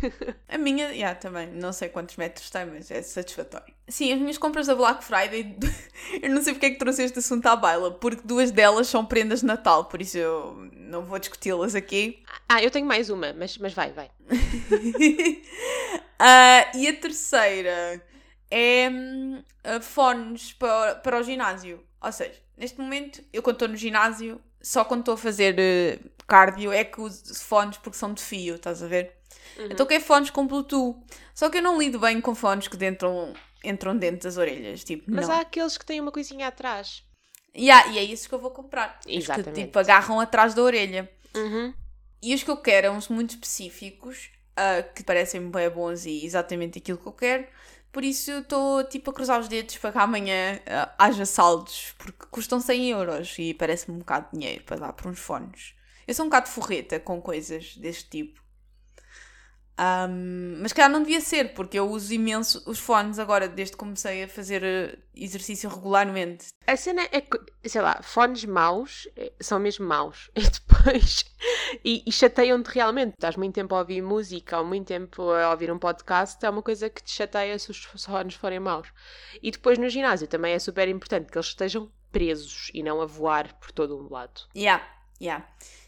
A 0.48 0.58
minha, 0.58 0.89
yeah, 0.89 1.17
também, 1.17 1.48
não 1.48 1.72
sei 1.72 1.89
quantos 1.89 2.17
metros 2.17 2.50
tem, 2.50 2.65
mas 2.65 2.91
é 2.91 3.01
satisfatório. 3.01 3.74
Sim, 3.88 4.13
as 4.13 4.20
minhas 4.20 4.38
compras 4.38 4.67
da 4.67 4.75
Black 4.75 5.03
Friday, 5.03 5.55
eu 6.22 6.29
não 6.29 6.41
sei 6.41 6.53
porque 6.53 6.65
é 6.65 6.70
que 6.72 6.79
trouxe 6.79 7.03
este 7.03 7.20
assunto 7.20 7.46
à 7.46 7.55
baila, 7.55 7.91
porque 7.91 8.22
duas 8.25 8.51
delas 8.51 8.88
são 8.88 9.05
prendas 9.05 9.41
de 9.41 9.46
Natal, 9.46 9.86
por 9.86 10.01
isso 10.01 10.17
eu 10.17 10.70
não 10.74 11.03
vou 11.03 11.20
discuti-las 11.20 11.75
aqui. 11.75 12.24
Ah, 12.50 12.63
eu 12.63 12.72
tenho 12.72 12.86
mais 12.86 13.10
uma, 13.10 13.32
mas, 13.34 13.58
mas 13.58 13.74
vai, 13.74 13.91
vai. 13.91 14.08
uh, 14.08 14.12
e 16.77 16.88
a 16.88 16.94
terceira 16.94 18.03
é 18.50 18.89
uh, 18.89 19.82
fones 19.82 20.53
para, 20.53 20.96
para 20.96 21.20
o 21.20 21.24
ginásio. 21.24 21.84
Ou 22.01 22.12
seja, 22.12 22.36
neste 22.58 22.79
momento, 22.79 23.24
eu 23.34 23.41
quando 23.44 23.55
estou 23.55 23.67
no 23.67 23.75
ginásio, 23.75 24.41
só 24.65 24.84
quando 24.84 25.01
estou 25.01 25.13
a 25.13 25.17
fazer 25.17 25.55
uh, 25.55 26.10
cardio 26.25 26.74
é 26.74 26.84
que 26.84 27.00
uso 27.00 27.36
fones 27.36 27.77
porque 27.77 28.00
são 28.00 28.12
de 28.12 28.22
fio, 28.22 28.55
estás 28.55 28.81
a 28.81 28.88
ver? 28.88 29.15
Uhum. 29.60 29.67
Então 29.69 29.86
que 29.86 29.93
é 29.93 30.00
fones 30.00 30.31
com 30.31 30.48
Bluetooth. 30.48 30.98
Só 31.36 31.51
que 31.51 31.60
eu 31.60 31.62
não 31.62 31.77
lido 31.77 32.00
bem 32.00 32.19
com 32.19 32.34
fones 32.34 32.67
que 32.67 32.84
entram, 32.84 33.31
entram 33.63 33.95
dentro 33.95 34.24
das 34.24 34.38
orelhas. 34.38 34.84
Tipo, 34.84 35.03
Mas 35.07 35.27
não. 35.27 35.36
há 35.36 35.41
aqueles 35.41 35.77
que 35.77 35.86
têm 35.86 36.01
uma 36.01 36.12
coisinha 36.12 36.48
atrás. 36.48 37.03
Yeah, 37.55 37.91
e 37.91 38.00
é 38.00 38.03
isso 38.03 38.27
que 38.27 38.34
eu 38.34 38.39
vou 38.39 38.50
comprar. 38.50 39.00
Exatamente. 39.07 39.50
Os 39.50 39.55
que 39.55 39.65
tipo, 39.65 39.77
agarram 39.77 40.19
atrás 40.19 40.55
da 40.55 40.63
orelha. 40.63 41.12
Uhum. 41.36 41.72
E 42.24 42.34
os 42.34 42.41
que 42.41 42.50
eu 42.50 42.57
quero 42.57 42.88
são 42.88 42.98
uns 42.98 43.07
muito 43.07 43.29
específicos, 43.36 44.31
uh, 44.57 44.93
que 44.95 45.03
parecem 45.03 45.48
bem 45.48 45.69
bons 45.69 46.07
e 46.07 46.25
exatamente 46.25 46.79
aquilo 46.79 46.98
que 46.98 47.07
eu 47.07 47.13
quero. 47.13 47.48
Por 47.96 48.04
isso 48.04 48.30
estou 48.30 48.84
tipo 48.84 49.10
a 49.10 49.14
cruzar 49.14 49.40
os 49.40 49.48
dedos 49.48 49.78
para 49.78 49.94
que 49.94 49.98
amanhã 49.98 50.60
uh, 50.68 50.92
haja 50.98 51.25
saldos, 51.25 51.96
porque 51.98 52.25
custam 52.30 52.60
100 52.60 52.90
euros 52.90 53.40
e 53.40 53.54
parece-me 53.54 53.96
um 53.96 54.00
bocado 54.00 54.25
de 54.34 54.38
dinheiro 54.38 54.66
para 54.66 54.75
dar 54.75 54.92
para 54.92 55.10
uns 55.10 55.18
fones. 55.18 55.74
Eu 56.06 56.14
sou 56.14 56.25
um 56.25 56.28
bocado 56.28 56.50
forreta 56.50 57.00
com 57.00 57.22
coisas 57.22 57.78
deste 57.78 58.10
tipo. 58.10 58.45
Um, 59.77 60.60
mas 60.62 60.72
calhar 60.72 60.89
não 60.89 61.01
devia 61.01 61.20
ser, 61.20 61.53
porque 61.53 61.77
eu 61.77 61.89
uso 61.89 62.13
imenso 62.13 62.63
os 62.65 62.79
fones 62.79 63.20
agora, 63.20 63.48
desde 63.48 63.74
que 63.74 63.77
comecei 63.77 64.24
a 64.24 64.27
fazer 64.27 64.63
eh, 64.63 64.98
exercício 65.13 65.70
regularmente. 65.70 66.48
A 66.65 66.77
cena 66.77 67.01
é 67.12 67.20
que, 67.20 67.38
sei 67.65 67.82
lá, 67.82 68.01
fones 68.01 68.46
maus 68.46 69.08
eh, 69.17 69.34
são 69.39 69.60
mesmo 69.60 69.86
maus. 69.86 70.29
E 70.36 70.91
depois. 70.91 71.25
E, 71.84 72.03
e 72.05 72.12
chateiam-te 72.12 72.67
realmente. 72.67 73.13
Estás 73.13 73.36
muito 73.36 73.55
tempo 73.55 73.74
a 73.74 73.79
ouvir 73.79 74.01
música 74.01 74.60
ou 74.60 74.65
muito 74.65 74.88
tempo 74.88 75.29
a 75.32 75.50
ouvir 75.50 75.72
um 75.72 75.79
podcast, 75.79 76.46
é 76.46 76.50
uma 76.50 76.62
coisa 76.62 76.89
que 76.89 77.03
te 77.03 77.12
chateia 77.12 77.58
se 77.58 77.72
os 77.72 77.84
fones 77.84 78.36
forem 78.36 78.60
maus. 78.60 78.88
E 79.41 79.50
depois 79.50 79.77
no 79.79 79.89
ginásio 79.89 80.27
também 80.27 80.53
é 80.53 80.60
super 80.60 80.88
importante 80.88 81.32
que 81.32 81.38
eles 81.38 81.48
estejam 81.48 81.91
presos 82.12 82.70
e 82.74 82.84
não 82.84 83.01
a 83.01 83.05
voar 83.05 83.53
por 83.55 83.72
todo 83.72 83.98
um 83.98 84.13
lado. 84.13 84.41
Yeah, 84.55 84.86
yeah. 85.20 85.46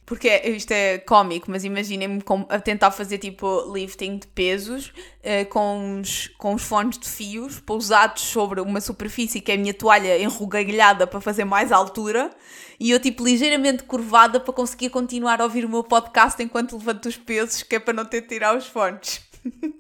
Porque 0.07 0.29
isto 0.45 0.71
é 0.71 0.99
cómico, 0.99 1.51
mas 1.51 1.65
imaginem-me 1.65 2.23
a 2.47 2.61
tentar 2.61 2.91
fazer 2.91 3.17
tipo 3.17 3.69
lifting 3.73 4.19
de 4.19 4.27
pesos 4.27 4.87
uh, 4.87 5.45
com, 5.49 5.99
os, 5.99 6.27
com 6.37 6.53
os 6.53 6.63
fones 6.63 6.97
de 6.97 7.09
fios 7.09 7.59
pousados 7.59 8.23
sobre 8.23 8.61
uma 8.61 8.79
superfície 8.79 9.41
que 9.41 9.51
é 9.51 9.55
a 9.55 9.57
minha 9.57 9.73
toalha 9.73 10.17
enrugalhada 10.17 11.05
para 11.05 11.19
fazer 11.19 11.43
mais 11.43 11.73
altura 11.73 12.33
e 12.79 12.89
eu 12.89 13.01
tipo 13.01 13.21
ligeiramente 13.21 13.83
curvada 13.83 14.39
para 14.39 14.53
conseguir 14.53 14.91
continuar 14.91 15.41
a 15.41 15.43
ouvir 15.43 15.65
o 15.65 15.69
meu 15.69 15.83
podcast 15.83 16.41
enquanto 16.41 16.77
levanto 16.77 17.09
os 17.09 17.17
pesos, 17.17 17.61
que 17.61 17.75
é 17.75 17.79
para 17.79 17.93
não 17.93 18.05
ter 18.05 18.21
de 18.21 18.29
tirar 18.29 18.55
os 18.55 18.65
fones. 18.65 19.21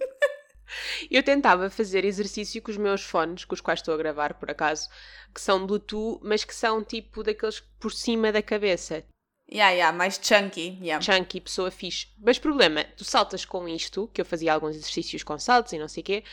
Eu 1.09 1.23
tentava 1.23 1.69
fazer 1.69 2.03
exercício 2.03 2.61
com 2.61 2.69
os 2.69 2.75
meus 2.75 3.01
fones, 3.01 3.45
com 3.45 3.55
os 3.55 3.61
quais 3.61 3.79
estou 3.79 3.93
a 3.93 3.97
gravar 3.97 4.33
por 4.33 4.51
acaso, 4.51 4.89
que 5.33 5.39
são 5.39 5.65
Bluetooth, 5.65 6.19
mas 6.21 6.43
que 6.43 6.53
são 6.53 6.83
tipo 6.83 7.23
daqueles 7.23 7.61
por 7.79 7.93
cima 7.93 8.29
da 8.29 8.41
cabeça. 8.41 9.05
Yeah, 9.49 9.71
yeah, 9.71 9.97
mais 9.97 10.19
chunky. 10.21 10.77
Yeah. 10.81 11.01
Chunky, 11.01 11.39
pessoa 11.39 11.71
fixe. 11.71 12.07
Mas 12.19 12.37
problema, 12.37 12.83
tu 12.97 13.05
saltas 13.05 13.45
com 13.45 13.67
isto, 13.67 14.09
que 14.13 14.19
eu 14.19 14.25
fazia 14.25 14.53
alguns 14.53 14.75
exercícios 14.75 15.23
com 15.23 15.39
saltos 15.39 15.71
e 15.71 15.79
não 15.79 15.87
sei 15.87 16.01
o 16.01 16.05
quê, 16.05 16.23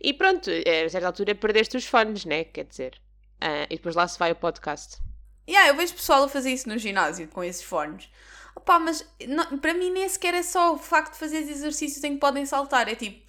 e 0.00 0.14
pronto, 0.14 0.48
a 0.50 0.88
certa 0.88 1.06
altura 1.06 1.34
perdeste 1.34 1.76
os 1.76 1.84
fones, 1.84 2.24
né? 2.24 2.44
Quer 2.44 2.64
dizer. 2.64 3.00
Uh, 3.42 3.68
e 3.68 3.76
depois 3.76 3.94
lá 3.94 4.08
se 4.08 4.18
vai 4.18 4.32
o 4.32 4.34
podcast. 4.34 4.96
Yeah, 5.46 5.70
eu 5.70 5.76
vejo 5.76 5.92
pessoal 5.94 6.24
a 6.24 6.28
fazer 6.28 6.52
isso 6.52 6.68
no 6.68 6.78
ginásio 6.78 7.28
com 7.28 7.44
esses 7.44 7.62
fones. 7.62 8.08
Opa, 8.56 8.78
mas 8.78 9.04
não, 9.28 9.58
para 9.58 9.74
mim 9.74 9.90
nem 9.90 10.08
sequer 10.08 10.32
é 10.32 10.42
só 10.42 10.74
o 10.74 10.78
facto 10.78 11.12
de 11.12 11.18
fazer 11.18 11.38
exercícios 11.38 12.02
em 12.02 12.14
que 12.14 12.20
podem 12.20 12.46
saltar. 12.46 12.88
É 12.88 12.94
tipo, 12.94 13.23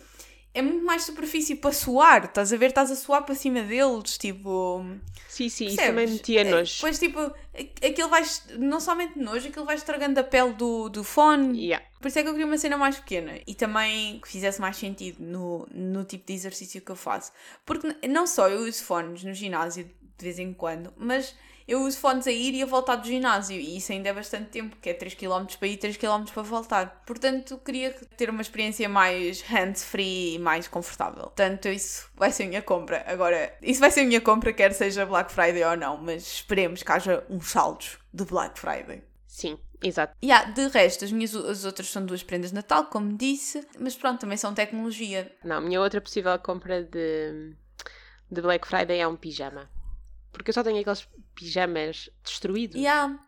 é 0.55 0.61
muito 0.61 0.85
mais 0.85 1.03
superfície 1.03 1.53
para 1.55 1.73
suar. 1.73 2.25
Estás 2.25 2.53
a 2.53 2.57
ver? 2.57 2.67
Estás 2.67 2.89
a 2.89 2.95
suar 2.95 3.23
para 3.23 3.35
cima 3.35 3.61
deles, 3.61 4.17
tipo. 4.17 4.83
Sim, 5.27 5.49
sim, 5.49 5.65
isso 5.65 5.75
também 5.75 6.07
metia 6.07 6.41
é, 6.41 6.43
nojo. 6.45 6.75
Depois, 6.75 6.97
tipo, 6.97 7.19
aquilo 7.85 8.09
vai. 8.09 8.23
Não 8.57 8.79
somente 8.79 9.19
nojo, 9.19 9.49
aquilo 9.49 9.65
vai 9.65 9.75
estragando 9.75 10.17
a 10.17 10.23
pele 10.23 10.53
do, 10.53 10.87
do 10.87 11.03
fone. 11.03 11.59
Yeah. 11.65 11.85
Por 11.99 12.07
isso 12.07 12.19
é 12.19 12.23
que 12.23 12.29
eu 12.29 12.33
queria 12.33 12.47
uma 12.47 12.57
cena 12.57 12.77
mais 12.77 12.97
pequena 12.97 13.37
e 13.45 13.53
também 13.53 14.19
que 14.19 14.29
fizesse 14.29 14.61
mais 14.61 14.77
sentido 14.77 15.21
no, 15.21 15.67
no 15.71 16.05
tipo 16.05 16.25
de 16.25 16.33
exercício 16.33 16.81
que 16.81 16.91
eu 16.91 16.95
faço. 16.95 17.33
Porque 17.65 17.93
não 18.07 18.25
só 18.25 18.47
eu 18.47 18.61
uso 18.61 18.81
fones 18.81 19.23
no 19.25 19.33
ginásio 19.33 19.83
de 19.83 20.23
vez 20.23 20.39
em 20.39 20.53
quando, 20.53 20.93
mas 20.95 21.35
eu 21.67 21.81
uso 21.81 21.97
fones 21.97 22.27
a 22.27 22.31
ir 22.31 22.53
e 22.53 22.61
a 22.61 22.65
voltar 22.65 22.95
do 22.95 23.07
ginásio 23.07 23.59
e 23.59 23.77
isso 23.77 23.91
ainda 23.91 24.09
é 24.09 24.13
bastante 24.13 24.49
tempo, 24.49 24.77
que 24.79 24.89
é 24.89 24.93
3km 24.93 25.57
para 25.57 25.67
ir, 25.67 25.77
3km 25.77 26.31
para 26.31 26.43
voltar. 26.43 27.03
Portanto, 27.05 27.59
queria 27.65 27.91
ter 28.15 28.29
uma 28.29 28.41
experiência 28.41 28.87
mais 28.87 29.41
hands-free 29.41 30.35
e 30.35 30.39
mais 30.39 30.67
confortável. 30.67 31.23
Portanto, 31.23 31.67
isso 31.67 32.07
vai 32.15 32.31
ser 32.31 32.43
a 32.43 32.47
minha 32.47 32.61
compra. 32.61 33.03
Agora, 33.07 33.51
isso 33.61 33.79
vai 33.79 33.89
ser 33.89 34.01
a 34.01 34.05
minha 34.05 34.21
compra, 34.21 34.53
quer 34.53 34.73
seja 34.73 35.05
Black 35.05 35.31
Friday 35.31 35.63
ou 35.63 35.75
não, 35.75 35.97
mas 35.97 36.23
esperemos 36.23 36.83
que 36.83 36.91
haja 36.91 37.23
uns 37.29 37.49
saldos 37.49 37.97
de 38.13 38.23
Black 38.25 38.59
Friday. 38.59 39.01
Sim, 39.27 39.57
exato. 39.83 40.15
Yeah, 40.23 40.51
de 40.51 40.67
resto, 40.67 41.03
as 41.03 41.11
minhas 41.11 41.35
as 41.35 41.65
outras 41.65 41.89
são 41.89 42.05
duas 42.05 42.21
prendas 42.21 42.51
de 42.51 42.55
Natal, 42.55 42.85
como 42.85 43.17
disse, 43.17 43.67
mas 43.79 43.95
pronto, 43.95 44.19
também 44.19 44.37
são 44.37 44.53
tecnologia. 44.53 45.31
Não, 45.43 45.57
a 45.57 45.61
minha 45.61 45.81
outra 45.81 45.99
possível 45.99 46.37
compra 46.39 46.83
de, 46.83 47.55
de 48.31 48.41
Black 48.41 48.67
Friday 48.67 48.99
é 48.99 49.07
um 49.07 49.15
pijama. 49.15 49.67
Porque 50.31 50.51
eu 50.51 50.53
só 50.53 50.63
tenho 50.63 50.79
aqueles 50.79 51.07
pijamas 51.35 52.09
destruídos. 52.23 52.75
Yeah. 52.75 53.19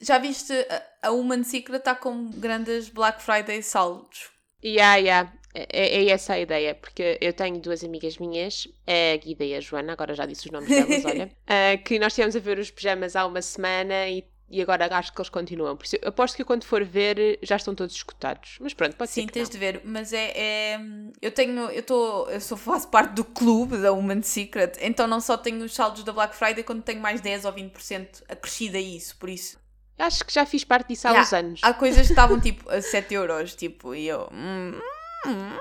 Já 0.00 0.18
viste, 0.18 0.52
a, 0.52 1.08
a 1.08 1.10
Human 1.12 1.42
Secret 1.42 1.78
está 1.78 1.94
com 1.94 2.30
grandes 2.30 2.88
Black 2.88 3.22
Friday 3.22 3.62
saldos. 3.62 4.30
Yeah, 4.64 4.96
yeah. 4.96 5.32
É, 5.54 5.66
é, 5.72 6.04
é, 6.04 6.10
essa 6.10 6.34
a 6.34 6.38
ideia, 6.38 6.74
porque 6.74 7.18
eu 7.18 7.32
tenho 7.32 7.58
duas 7.58 7.82
amigas 7.82 8.18
minhas, 8.18 8.68
a 8.86 9.16
Guida 9.16 9.42
e 9.42 9.54
a 9.54 9.60
Joana, 9.60 9.94
agora 9.94 10.14
já 10.14 10.26
disse 10.26 10.46
os 10.46 10.52
nomes 10.52 10.68
delas, 10.68 11.02
olha, 11.06 11.26
uh, 11.26 11.82
que 11.82 11.98
nós 11.98 12.14
tivemos 12.14 12.36
a 12.36 12.40
ver 12.40 12.58
os 12.58 12.70
pijamas 12.70 13.16
há 13.16 13.24
uma 13.24 13.40
semana 13.40 14.06
e 14.06 14.22
e 14.48 14.62
agora 14.62 14.88
acho 14.96 15.12
que 15.12 15.20
eles 15.20 15.28
continuam. 15.28 15.76
Por 15.76 15.84
isso, 15.84 15.96
aposto 16.04 16.36
que 16.36 16.44
quando 16.44 16.64
for 16.64 16.84
ver 16.84 17.38
já 17.42 17.56
estão 17.56 17.74
todos 17.74 17.94
escutados. 17.94 18.58
Mas 18.60 18.72
pronto, 18.72 18.96
pode 18.96 19.10
Sim, 19.10 19.22
ser. 19.22 19.26
Sim, 19.26 19.32
tens 19.32 19.50
de 19.50 19.58
ver, 19.58 19.82
mas 19.84 20.12
é, 20.12 20.32
é. 20.36 20.80
eu 21.20 21.32
tenho. 21.32 21.70
Eu, 21.70 21.82
tô, 21.82 22.28
eu 22.28 22.40
sou, 22.40 22.56
faço 22.56 22.88
parte 22.88 23.14
do 23.14 23.24
clube 23.24 23.76
da 23.78 23.92
Woman 23.92 24.22
Secret, 24.22 24.78
então 24.80 25.06
não 25.06 25.20
só 25.20 25.36
tenho 25.36 25.64
os 25.64 25.74
saldos 25.74 26.04
da 26.04 26.12
Black 26.12 26.36
Friday 26.36 26.62
quando 26.62 26.82
tenho 26.82 27.00
mais 27.00 27.20
10 27.20 27.44
ou 27.44 27.52
20% 27.52 28.22
acrescido 28.28 28.76
a 28.76 28.80
isso, 28.80 29.16
por 29.16 29.28
isso. 29.28 29.58
Acho 29.98 30.24
que 30.24 30.32
já 30.32 30.44
fiz 30.44 30.62
parte 30.62 30.88
disso 30.88 31.08
há 31.08 31.10
yeah, 31.10 31.26
uns 31.26 31.32
anos. 31.32 31.60
Há 31.62 31.74
coisas 31.74 32.06
que 32.06 32.12
estavam 32.12 32.38
tipo 32.40 32.68
a 32.70 32.80
7 32.80 33.14
euros, 33.14 33.54
tipo, 33.54 33.94
e 33.94 34.06
eu. 34.06 34.28
Hum, 34.32 34.78
hum. 35.26 35.58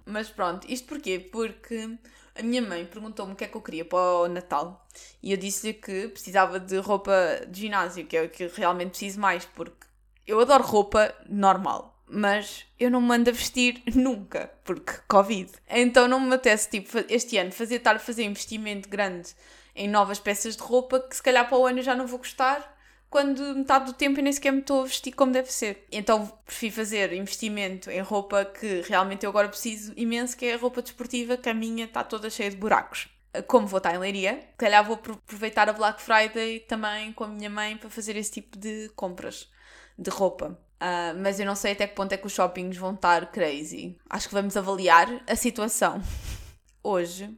mas 0.05 0.29
pronto, 0.29 0.67
isto 0.69 0.89
porquê? 0.89 1.19
Porque 1.19 1.97
a 2.35 2.43
minha 2.43 2.61
mãe 2.61 2.85
perguntou-me 2.85 3.33
o 3.33 3.37
que 3.37 3.45
é 3.45 3.49
que 3.49 3.57
eu 3.57 3.63
queria 3.63 3.85
para 3.85 3.99
o 3.99 4.29
Natal 4.29 4.87
e 5.23 5.31
eu 5.31 5.37
disse-lhe 5.37 5.73
que 5.73 6.09
precisava 6.09 6.59
de 6.59 6.77
roupa 6.79 7.13
de 7.49 7.61
ginásio, 7.61 8.07
que 8.07 8.17
é 8.17 8.23
o 8.23 8.29
que 8.29 8.47
realmente 8.49 8.91
preciso 8.91 9.21
mais, 9.21 9.45
porque 9.45 9.87
eu 10.27 10.41
adoro 10.41 10.65
roupa 10.65 11.15
normal, 11.29 12.03
mas 12.07 12.67
eu 12.79 12.91
não 12.91 13.01
me 13.01 13.09
mando 13.09 13.31
a 13.31 13.33
vestir 13.33 13.83
nunca, 13.95 14.51
porque 14.65 14.95
Covid. 15.07 15.53
Então 15.69 16.09
não 16.09 16.19
me 16.19 16.35
apetece, 16.35 16.69
tipo, 16.71 16.99
este 17.09 17.39
ano 17.39 17.53
fazer, 17.53 17.77
estar 17.77 17.97
a 17.97 18.01
fazer 18.01 18.25
investimento 18.25 18.89
grande 18.89 19.35
em 19.77 19.89
novas 19.89 20.19
peças 20.19 20.57
de 20.57 20.63
roupa 20.63 21.01
que 21.01 21.17
se 21.17 21.23
calhar 21.23 21.49
para 21.49 21.59
o 21.59 21.67
ano 21.67 21.79
eu 21.79 21.83
já 21.83 21.95
não 21.95 22.07
vou 22.07 22.19
gostar 22.19 22.74
quando 23.15 23.55
metade 23.55 23.85
do 23.85 23.93
tempo 23.93 24.19
eu 24.19 24.25
nem 24.25 24.33
sequer 24.33 24.51
me 24.51 24.59
estou 24.59 24.81
a 24.81 24.87
vestir 24.87 25.13
como 25.13 25.31
deve 25.31 25.53
ser. 25.53 25.87
Então 25.93 26.27
prefiro 26.45 26.75
fazer 26.75 27.13
investimento 27.13 27.89
em 27.89 28.01
roupa 28.01 28.45
que 28.45 28.81
realmente 28.81 29.25
eu 29.25 29.31
agora 29.31 29.49
preciso 29.49 29.93
imenso, 29.97 30.37
que 30.37 30.47
é 30.47 30.55
a 30.55 30.59
roupa 30.59 30.83
desportiva, 30.83 31.37
que 31.37 31.49
a 31.49 31.55
minha 31.55 31.85
está 31.85 32.03
toda 32.03 32.29
cheia 32.29 32.51
de 32.51 32.57
buracos. 32.57 33.07
Como 33.47 33.69
vou 33.69 33.79
estar 33.79 33.95
em 33.95 33.99
Leiria, 33.99 34.41
se 34.41 34.57
calhar 34.59 34.85
vou 34.85 34.97
aproveitar 34.97 35.69
a 35.69 35.73
Black 35.73 36.03
Friday 36.03 36.59
também 36.67 37.13
com 37.13 37.23
a 37.23 37.29
minha 37.29 37.49
mãe 37.49 37.77
para 37.77 37.89
fazer 37.89 38.17
esse 38.17 38.33
tipo 38.33 38.59
de 38.59 38.91
compras 38.97 39.49
de 39.97 40.11
roupa. 40.11 40.59
Uh, 40.83 41.15
mas 41.23 41.39
eu 41.39 41.47
não 41.47 41.55
sei 41.55 41.71
até 41.71 41.87
que 41.87 41.95
ponto 41.95 42.11
é 42.11 42.17
que 42.17 42.27
os 42.27 42.33
shoppings 42.33 42.77
vão 42.77 42.95
estar 42.95 43.31
crazy. 43.31 43.97
Acho 44.11 44.27
que 44.27 44.35
vamos 44.35 44.57
avaliar 44.57 45.23
a 45.29 45.37
situação. 45.37 46.03
Hoje 46.83 47.31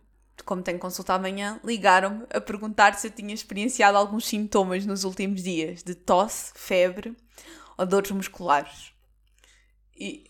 como 0.44 0.62
tenho 0.62 0.78
consulta 0.78 1.14
amanhã, 1.14 1.60
ligaram-me 1.64 2.24
a 2.30 2.40
perguntar 2.40 2.94
se 2.94 3.06
eu 3.06 3.10
tinha 3.10 3.34
experienciado 3.34 3.96
alguns 3.96 4.26
sintomas 4.26 4.84
nos 4.84 5.04
últimos 5.04 5.42
dias 5.42 5.82
de 5.82 5.94
tosse, 5.94 6.52
febre 6.54 7.16
ou 7.76 7.86
dores 7.86 8.10
musculares. 8.10 8.92
E. 9.96 10.24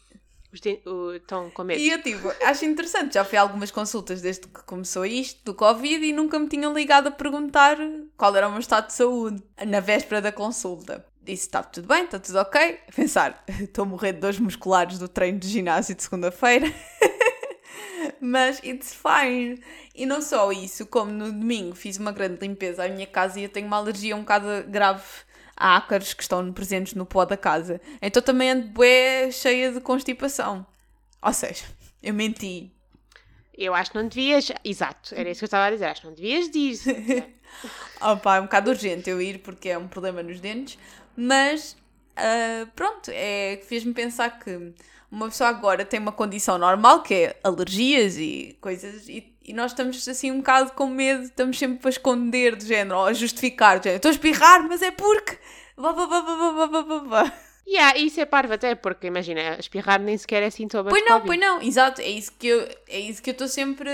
Estão 1.14 1.50
com 1.50 1.64
medo. 1.64 1.78
E 1.78 1.90
eu 1.90 2.02
tipo, 2.02 2.32
acho 2.42 2.64
interessante, 2.64 3.14
já 3.14 3.24
fui 3.24 3.36
a 3.36 3.42
algumas 3.42 3.70
consultas 3.70 4.22
desde 4.22 4.46
que 4.46 4.62
começou 4.62 5.04
isto, 5.04 5.44
do 5.44 5.52
Covid, 5.52 6.02
e 6.02 6.12
nunca 6.14 6.38
me 6.38 6.48
tinham 6.48 6.72
ligado 6.72 7.08
a 7.08 7.10
perguntar 7.10 7.76
qual 8.16 8.34
era 8.34 8.48
o 8.48 8.50
meu 8.50 8.60
estado 8.60 8.86
de 8.86 8.94
saúde 8.94 9.42
na 9.66 9.80
véspera 9.80 10.22
da 10.22 10.32
consulta. 10.32 11.04
Disse, 11.20 11.42
está 11.42 11.62
tudo 11.62 11.88
bem, 11.88 12.04
está 12.04 12.18
tudo 12.18 12.38
ok. 12.38 12.80
A 12.88 12.92
pensar, 12.94 13.44
estou 13.60 13.82
a 13.82 13.86
morrer 13.86 14.12
de 14.12 14.20
dores 14.20 14.38
musculares 14.38 14.98
do 14.98 15.08
treino 15.08 15.38
de 15.38 15.48
ginásio 15.48 15.94
de 15.94 16.02
segunda-feira. 16.02 16.72
Mas 18.20 18.60
it's 18.62 18.94
fine. 18.94 19.62
E 19.94 20.06
não 20.06 20.20
só 20.20 20.50
isso, 20.52 20.86
como 20.86 21.10
no 21.10 21.32
domingo 21.32 21.74
fiz 21.74 21.96
uma 21.96 22.12
grande 22.12 22.46
limpeza 22.46 22.84
à 22.84 22.88
minha 22.88 23.06
casa 23.06 23.40
e 23.40 23.44
eu 23.44 23.48
tenho 23.48 23.66
uma 23.66 23.76
alergia 23.76 24.16
um 24.16 24.20
bocado 24.20 24.46
grave 24.68 25.02
a 25.56 25.76
ácaros 25.76 26.12
que 26.12 26.22
estão 26.22 26.52
presentes 26.52 26.94
no 26.94 27.06
pó 27.06 27.24
da 27.24 27.36
casa. 27.36 27.80
Então 28.00 28.22
também 28.22 28.50
ando 28.50 28.68
bué 28.68 29.30
cheia 29.30 29.72
de 29.72 29.80
constipação. 29.80 30.66
Ou 31.22 31.32
seja, 31.32 31.64
eu 32.02 32.12
menti. 32.12 32.70
Eu 33.56 33.74
acho 33.74 33.90
que 33.90 33.96
não 33.96 34.06
devias. 34.06 34.52
Exato, 34.62 35.14
era 35.14 35.30
isso 35.30 35.40
que 35.40 35.44
eu 35.44 35.46
estava 35.46 35.64
a 35.64 35.70
dizer. 35.70 35.86
Acho 35.86 36.02
que 36.02 36.06
não 36.06 36.14
devias 36.14 36.50
dizer. 36.50 37.34
Opa, 38.00 38.36
é 38.36 38.40
um 38.40 38.44
bocado 38.44 38.70
urgente 38.70 39.08
eu 39.08 39.20
ir 39.20 39.38
porque 39.38 39.70
é 39.70 39.78
um 39.78 39.88
problema 39.88 40.22
nos 40.22 40.40
dentes. 40.40 40.78
Mas 41.16 41.74
uh, 42.16 42.66
pronto, 42.74 43.10
é, 43.12 43.60
fez-me 43.66 43.92
pensar 43.92 44.38
que 44.38 44.72
uma 45.10 45.28
pessoa 45.28 45.50
agora 45.50 45.84
tem 45.84 46.00
uma 46.00 46.12
condição 46.12 46.58
normal, 46.58 47.02
que 47.02 47.14
é 47.14 47.36
alergias 47.44 48.16
e 48.18 48.56
coisas, 48.60 49.08
e, 49.08 49.32
e 49.44 49.52
nós 49.52 49.72
estamos 49.72 50.06
assim 50.08 50.30
um 50.30 50.38
bocado 50.38 50.72
com 50.72 50.86
medo, 50.86 51.24
estamos 51.24 51.58
sempre 51.58 51.78
para 51.78 51.90
esconder, 51.90 52.56
do 52.56 52.64
género, 52.64 52.98
ou 52.98 53.06
a 53.06 53.12
justificar, 53.12 53.78
do 53.78 53.84
género, 53.84 53.96
estou 53.96 54.08
a 54.10 54.12
espirrar, 54.12 54.66
mas 54.68 54.82
é 54.82 54.90
porque. 54.90 55.38
Yeah, 57.68 57.98
isso 57.98 58.20
é 58.20 58.24
parvo 58.24 58.54
até, 58.54 58.76
porque 58.76 59.08
imagina, 59.08 59.58
espirrar 59.58 60.00
nem 60.00 60.16
sequer 60.16 60.40
é 60.42 60.50
sintoma 60.50 60.88
Pois 60.88 61.04
não, 61.04 61.20
pois 61.20 61.38
não, 61.38 61.60
exato, 61.60 62.00
é 62.00 62.08
isso 62.08 62.32
que 62.38 62.46
eu 62.46 62.68
é 62.88 63.00
isso 63.00 63.20
que 63.20 63.30
eu 63.30 63.32
estou 63.32 63.48
sempre 63.48 63.90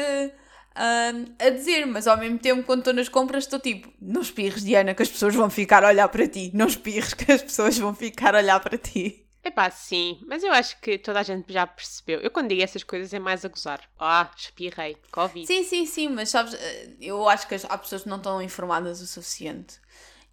uh, 0.76 1.32
a 1.38 1.50
dizer, 1.50 1.86
mas 1.86 2.06
ao 2.06 2.16
mesmo 2.16 2.38
tempo 2.38 2.62
quando 2.64 2.80
estou 2.80 2.94
nas 2.94 3.08
compras 3.08 3.44
estou 3.44 3.58
tipo, 3.58 3.92
não 4.00 4.22
espirres 4.22 4.64
Diana 4.64 4.94
que 4.94 5.02
as 5.02 5.08
pessoas 5.08 5.34
vão 5.34 5.48
ficar 5.48 5.84
a 5.84 5.88
olhar 5.88 6.08
para 6.08 6.26
ti, 6.26 6.50
não 6.54 6.66
espirres 6.66 7.14
que 7.14 7.30
as 7.30 7.42
pessoas 7.42 7.76
vão 7.78 7.94
ficar 7.94 8.34
a 8.34 8.38
olhar 8.38 8.60
para 8.60 8.78
ti. 8.78 9.22
Epá, 9.44 9.70
sim, 9.70 10.20
mas 10.28 10.44
eu 10.44 10.52
acho 10.52 10.80
que 10.80 10.96
toda 10.96 11.18
a 11.18 11.22
gente 11.24 11.52
já 11.52 11.66
percebeu. 11.66 12.20
Eu 12.20 12.30
quando 12.30 12.48
digo 12.48 12.62
essas 12.62 12.84
coisas 12.84 13.12
é 13.12 13.18
mais 13.18 13.44
a 13.44 13.48
gozar. 13.48 13.80
Ah, 13.98 14.30
espirrei, 14.36 14.96
Covid. 15.10 15.46
Sim, 15.46 15.64
sim, 15.64 15.84
sim, 15.84 16.08
mas 16.08 16.28
sabes, 16.28 16.54
eh, 16.54 16.90
eu 17.00 17.28
acho 17.28 17.48
que 17.48 17.56
há 17.68 17.76
pessoas 17.76 18.04
que 18.04 18.08
não 18.08 18.18
estão 18.18 18.40
informadas 18.40 19.00
o 19.00 19.06
suficiente. 19.06 19.80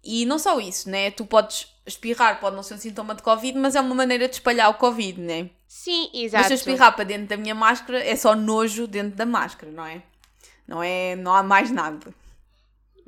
E 0.02 0.24
não 0.24 0.38
só 0.38 0.58
isso, 0.60 0.88
né? 0.88 1.10
Tu 1.10 1.26
podes 1.26 1.66
espirrar, 1.84 2.40
pode 2.40 2.54
não 2.54 2.62
ser 2.62 2.74
um 2.74 2.78
sintoma 2.78 3.14
de 3.14 3.22
Covid, 3.22 3.58
mas 3.58 3.74
é 3.74 3.80
uma 3.80 3.94
maneira 3.94 4.28
de 4.28 4.34
espalhar 4.34 4.70
o 4.70 4.74
Covid, 4.74 5.20
né? 5.20 5.50
Sim, 5.66 6.10
exato. 6.14 6.42
Mas 6.42 6.46
se 6.46 6.52
eu 6.52 6.56
espirrar 6.56 6.94
para 6.94 7.04
dentro 7.04 7.26
da 7.26 7.36
minha 7.36 7.54
máscara, 7.54 8.02
é 8.02 8.14
só 8.16 8.34
nojo 8.34 8.86
dentro 8.86 9.16
da 9.16 9.26
máscara, 9.26 9.70
não 9.70 9.84
é? 9.84 10.02
Não 10.70 10.80
é, 10.80 11.16
não 11.16 11.34
há 11.34 11.42
mais 11.42 11.68
nada 11.70 12.14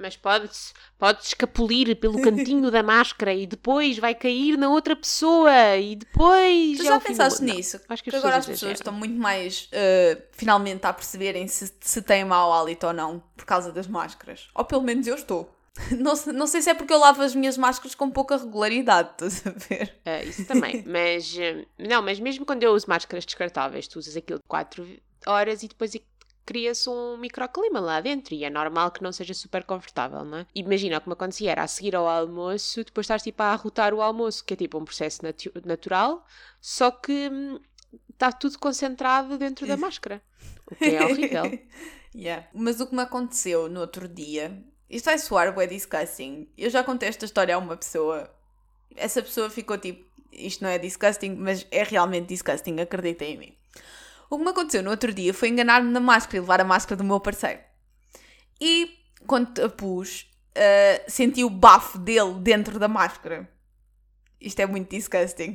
mas 0.02 0.16
pode-se 0.16 0.72
pode 0.98 1.22
escapulir 1.22 1.96
pelo 1.96 2.20
cantinho 2.22 2.70
da 2.70 2.82
máscara 2.82 3.32
e 3.32 3.46
depois 3.46 3.98
vai 3.98 4.14
cair 4.14 4.58
na 4.58 4.68
outra 4.68 4.96
pessoa 4.96 5.76
e 5.76 5.96
depois. 5.96 6.78
Tu 6.78 6.84
já 6.84 6.96
é 6.96 7.00
pensaste 7.00 7.44
nisso? 7.44 7.78
Não, 7.78 7.84
acho 7.88 8.02
que, 8.02 8.10
que 8.10 8.16
agora 8.16 8.36
as 8.36 8.46
pessoas 8.46 8.72
estão 8.72 8.92
muito 8.92 9.14
mais 9.14 9.68
uh, 9.72 10.22
finalmente 10.32 10.84
a 10.84 10.92
perceberem 10.92 11.46
se, 11.46 11.72
se 11.80 12.02
têm 12.02 12.24
mau 12.24 12.52
hálito 12.52 12.86
ou 12.86 12.92
não 12.92 13.22
por 13.36 13.44
causa 13.44 13.70
das 13.70 13.86
máscaras. 13.86 14.48
Ou 14.54 14.64
pelo 14.64 14.82
menos 14.82 15.06
eu 15.06 15.14
estou. 15.14 15.56
Não, 15.98 16.12
não 16.34 16.46
sei 16.46 16.60
se 16.60 16.68
é 16.68 16.74
porque 16.74 16.92
eu 16.92 16.98
lavo 16.98 17.22
as 17.22 17.34
minhas 17.34 17.56
máscaras 17.56 17.94
com 17.94 18.10
pouca 18.10 18.36
regularidade, 18.36 19.08
estás 19.24 19.46
a 19.46 19.50
ver? 19.52 19.96
Uh, 20.04 20.28
isso 20.28 20.44
também, 20.44 20.84
mas 20.86 21.34
uh, 21.34 21.66
não, 21.78 22.02
mas 22.02 22.20
mesmo 22.20 22.44
quando 22.44 22.62
eu 22.62 22.74
uso 22.74 22.84
máscaras 22.86 23.24
descartáveis, 23.24 23.88
tu 23.88 23.98
usas 23.98 24.14
aquilo 24.14 24.38
de 24.38 24.44
4 24.46 24.86
horas 25.26 25.62
e 25.62 25.68
depois 25.68 25.94
cria-se 26.44 26.88
um 26.88 27.16
microclima 27.16 27.80
lá 27.80 28.00
dentro 28.00 28.34
e 28.34 28.44
é 28.44 28.50
normal 28.50 28.90
que 28.90 29.02
não 29.02 29.12
seja 29.12 29.34
super 29.34 29.64
confortável, 29.64 30.24
não 30.24 30.38
é? 30.38 30.46
Imagina 30.54 30.98
o 30.98 31.00
que 31.00 31.08
me 31.08 31.12
acontecia 31.12 31.50
era 31.50 31.62
a 31.62 31.66
seguir 31.66 31.94
ao 31.94 32.08
almoço, 32.08 32.84
depois 32.84 33.04
estás 33.04 33.22
tipo 33.22 33.42
a 33.42 33.52
arrotar 33.52 33.94
o 33.94 34.02
almoço, 34.02 34.44
que 34.44 34.54
é 34.54 34.56
tipo 34.56 34.78
um 34.78 34.84
processo 34.84 35.22
natu 35.22 35.52
natural, 35.64 36.26
só 36.60 36.90
que 36.90 37.30
está 38.10 38.28
hum, 38.28 38.38
tudo 38.38 38.58
concentrado 38.58 39.38
dentro 39.38 39.66
da 39.66 39.76
máscara, 39.78 40.22
o 40.70 40.74
que 40.74 40.96
é 40.96 41.04
horrível. 41.04 41.44
yeah. 42.14 42.46
Mas 42.52 42.80
o 42.80 42.86
que 42.86 42.94
me 42.94 43.02
aconteceu 43.02 43.68
no 43.68 43.80
outro 43.80 44.08
dia, 44.08 44.62
isto 44.90 45.06
vai 45.06 45.18
soar 45.18 45.54
bué 45.54 45.66
disgusting, 45.66 46.48
eu 46.58 46.70
já 46.70 46.82
contei 46.82 47.08
esta 47.08 47.24
história 47.24 47.54
a 47.54 47.58
uma 47.58 47.76
pessoa, 47.76 48.30
essa 48.96 49.22
pessoa 49.22 49.48
ficou 49.48 49.78
tipo, 49.78 50.04
isto 50.32 50.64
não 50.64 50.70
é 50.70 50.78
disgusting, 50.78 51.36
mas 51.36 51.66
é 51.70 51.82
realmente 51.82 52.28
disgusting, 52.28 52.80
acreditem 52.80 53.34
em 53.34 53.38
mim. 53.38 53.61
O 54.32 54.38
que 54.38 54.44
me 54.44 54.50
aconteceu 54.50 54.82
no 54.82 54.88
outro 54.88 55.12
dia 55.12 55.34
foi 55.34 55.50
enganar-me 55.50 55.92
na 55.92 56.00
máscara 56.00 56.38
e 56.38 56.40
levar 56.40 56.58
a 56.58 56.64
máscara 56.64 56.96
do 56.96 57.04
meu 57.04 57.20
parceiro. 57.20 57.60
E 58.58 58.98
quando 59.26 59.62
a 59.62 59.68
pus, 59.68 60.26
uh, 60.56 61.04
senti 61.06 61.44
o 61.44 61.50
bafo 61.50 61.98
dele 61.98 62.32
dentro 62.40 62.78
da 62.78 62.88
máscara. 62.88 63.46
Isto 64.40 64.60
é 64.60 64.66
muito 64.66 64.88
disgusting. 64.88 65.54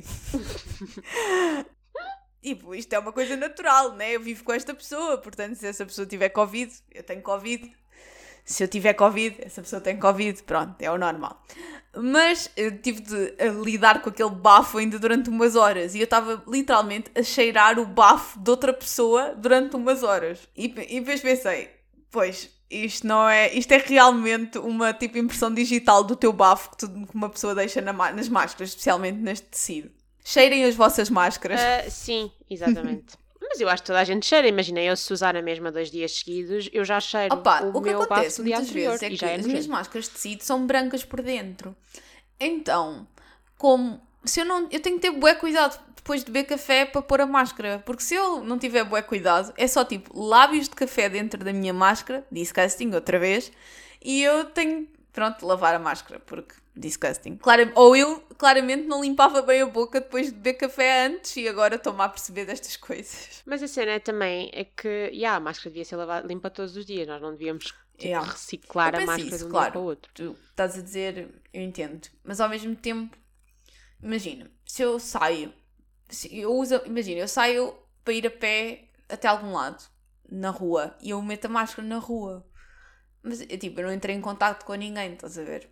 tipo, 2.40 2.72
isto 2.72 2.92
é 2.92 3.00
uma 3.00 3.12
coisa 3.12 3.36
natural, 3.36 3.96
né? 3.96 4.12
Eu 4.12 4.20
vivo 4.20 4.44
com 4.44 4.52
esta 4.52 4.72
pessoa, 4.72 5.18
portanto, 5.18 5.56
se 5.56 5.66
essa 5.66 5.84
pessoa 5.84 6.06
tiver 6.06 6.28
Covid, 6.28 6.72
eu 6.92 7.02
tenho 7.02 7.20
Covid. 7.20 7.74
Se 8.44 8.62
eu 8.62 8.68
tiver 8.68 8.94
Covid, 8.94 9.38
essa 9.40 9.60
pessoa 9.60 9.80
tem 9.80 9.98
Covid, 9.98 10.40
pronto, 10.44 10.80
é 10.80 10.88
o 10.88 10.96
normal. 10.96 11.44
Mas 12.00 12.50
eu 12.56 12.78
tive 12.78 13.00
de 13.00 13.34
lidar 13.64 14.02
com 14.02 14.10
aquele 14.10 14.30
bafo 14.30 14.78
ainda 14.78 14.98
durante 14.98 15.28
umas 15.28 15.56
horas 15.56 15.94
e 15.94 15.98
eu 15.98 16.04
estava 16.04 16.42
literalmente 16.46 17.10
a 17.14 17.22
cheirar 17.22 17.78
o 17.78 17.86
bafo 17.86 18.38
de 18.38 18.50
outra 18.50 18.72
pessoa 18.72 19.34
durante 19.36 19.76
umas 19.76 20.02
horas. 20.02 20.40
E, 20.56 20.66
e 20.66 21.00
depois 21.00 21.20
pensei, 21.20 21.70
pois, 22.10 22.50
isto 22.70 23.06
não 23.06 23.28
é. 23.28 23.52
Isto 23.52 23.72
é 23.72 23.78
realmente 23.78 24.58
uma 24.58 24.92
tipo 24.92 25.18
impressão 25.18 25.52
digital 25.52 26.04
do 26.04 26.14
teu 26.14 26.32
bafo 26.32 26.70
que, 26.76 26.86
que 26.86 27.14
uma 27.14 27.28
pessoa 27.28 27.54
deixa 27.54 27.80
na, 27.80 27.92
nas 27.92 28.28
máscaras, 28.28 28.70
especialmente 28.70 29.18
neste 29.18 29.46
tecido. 29.46 29.90
Cheirem 30.24 30.64
as 30.64 30.74
vossas 30.74 31.08
máscaras. 31.08 31.60
Uh, 31.60 31.90
sim, 31.90 32.30
exatamente. 32.50 33.16
Mas 33.48 33.60
eu 33.60 33.68
acho 33.68 33.82
que 33.82 33.86
toda 33.86 34.00
a 34.00 34.04
gente 34.04 34.26
cheira. 34.26 34.46
Imagina, 34.46 34.80
eu 34.80 34.96
se 34.96 35.12
usar 35.12 35.36
a 35.36 35.42
mesma 35.42 35.72
dois 35.72 35.90
dias 35.90 36.12
seguidos, 36.12 36.68
eu 36.72 36.84
já 36.84 37.00
cheiro 37.00 37.34
Opa, 37.34 37.62
o, 37.62 37.78
o 37.78 37.82
que 37.82 37.90
meu 37.90 38.02
acontece 38.02 38.42
dia 38.42 38.58
anterior. 38.58 38.98
Vezes 38.98 39.02
é 39.02 39.16
que 39.16 39.24
é 39.24 39.34
as 39.36 39.46
minhas 39.46 39.66
máscaras 39.66 40.04
de 40.04 40.10
tecido 40.10 40.42
são 40.42 40.66
brancas 40.66 41.04
por 41.04 41.22
dentro. 41.22 41.74
Então, 42.38 43.06
como 43.56 44.00
se 44.24 44.40
eu 44.40 44.44
não. 44.44 44.68
Eu 44.70 44.80
tenho 44.80 44.96
que 44.96 45.02
ter 45.02 45.10
bué 45.10 45.34
cuidado 45.34 45.78
depois 45.96 46.24
de 46.24 46.30
beber 46.30 46.46
café 46.46 46.84
para 46.84 47.02
pôr 47.02 47.20
a 47.20 47.26
máscara. 47.26 47.82
Porque 47.84 48.02
se 48.02 48.14
eu 48.14 48.42
não 48.42 48.58
tiver 48.58 48.84
bué 48.84 49.02
cuidado, 49.02 49.52
é 49.56 49.66
só 49.66 49.84
tipo 49.84 50.18
lábios 50.18 50.68
de 50.68 50.74
café 50.74 51.08
dentro 51.08 51.42
da 51.44 51.52
minha 51.52 51.72
máscara, 51.72 52.26
disgusting 52.30 52.94
outra 52.94 53.18
vez, 53.18 53.52
e 54.02 54.22
eu 54.22 54.44
tenho, 54.46 54.86
pronto, 55.12 55.44
lavar 55.46 55.74
a 55.74 55.78
máscara, 55.78 56.20
porque 56.20 56.54
disgusting. 56.74 57.36
Claro, 57.36 57.70
ou 57.74 57.96
eu 57.96 58.22
claramente 58.38 58.86
não 58.86 59.02
limpava 59.02 59.42
bem 59.42 59.60
a 59.62 59.66
boca 59.66 60.00
depois 60.00 60.28
de 60.28 60.32
beber 60.32 60.54
café 60.54 61.06
antes 61.06 61.36
e 61.36 61.48
agora 61.48 61.74
estou-me 61.74 62.00
a 62.00 62.08
perceber 62.08 62.46
destas 62.46 62.76
coisas. 62.76 63.42
Mas 63.44 63.62
a 63.62 63.68
cena 63.68 63.92
é 63.92 63.98
também 63.98 64.48
é 64.54 64.64
que 64.64 64.88
yeah, 65.12 65.36
a 65.36 65.40
máscara 65.40 65.70
devia 65.70 65.84
ser 65.84 65.96
lavada, 65.96 66.26
limpa 66.26 66.48
todos 66.48 66.76
os 66.76 66.86
dias, 66.86 67.06
nós 67.08 67.20
não 67.20 67.32
devíamos 67.32 67.64
tipo, 67.64 67.78
yeah. 68.00 68.26
reciclar 68.26 68.94
a 68.94 69.00
máscara 69.00 69.28
isso, 69.28 69.38
de 69.38 69.44
um 69.44 69.50
claro. 69.50 69.64
dia 69.64 69.72
para 69.72 69.80
o 69.80 69.84
outro. 69.84 70.10
Tu 70.14 70.36
estás 70.50 70.78
a 70.78 70.80
dizer, 70.80 71.28
eu 71.52 71.62
entendo, 71.62 72.08
mas 72.22 72.40
ao 72.40 72.48
mesmo 72.48 72.76
tempo, 72.76 73.16
imagina, 74.00 74.48
se 74.64 74.82
eu 74.82 75.00
saio, 75.00 75.52
se 76.08 76.38
eu 76.38 76.54
uso, 76.54 76.80
imagina, 76.86 77.20
eu 77.20 77.28
saio 77.28 77.74
para 78.04 78.14
ir 78.14 78.26
a 78.26 78.30
pé 78.30 78.84
até 79.08 79.26
algum 79.26 79.52
lado, 79.52 79.82
na 80.30 80.50
rua, 80.50 80.96
e 81.02 81.10
eu 81.10 81.20
meto 81.22 81.46
a 81.46 81.48
máscara 81.48 81.86
na 81.86 81.98
rua. 81.98 82.46
Mas, 83.22 83.40
tipo, 83.40 83.80
eu 83.80 83.86
não 83.86 83.92
entrei 83.92 84.14
em 84.14 84.20
contato 84.20 84.64
com 84.64 84.74
ninguém, 84.74 85.14
estás 85.14 85.38
a 85.38 85.42
ver? 85.42 85.68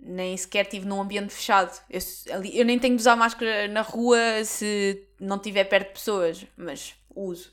Nem 0.00 0.36
sequer 0.36 0.64
estive 0.64 0.86
num 0.86 1.00
ambiente 1.00 1.32
fechado. 1.32 1.78
Eu, 1.90 2.00
eu, 2.44 2.64
nem 2.64 2.78
tenho 2.78 2.96
de 2.96 3.00
usar 3.00 3.16
máscara 3.16 3.68
na 3.68 3.82
rua 3.82 4.18
se 4.44 5.06
não 5.20 5.36
estiver 5.36 5.64
perto 5.64 5.88
de 5.88 5.94
pessoas, 5.94 6.46
mas 6.56 6.94
uso. 7.14 7.52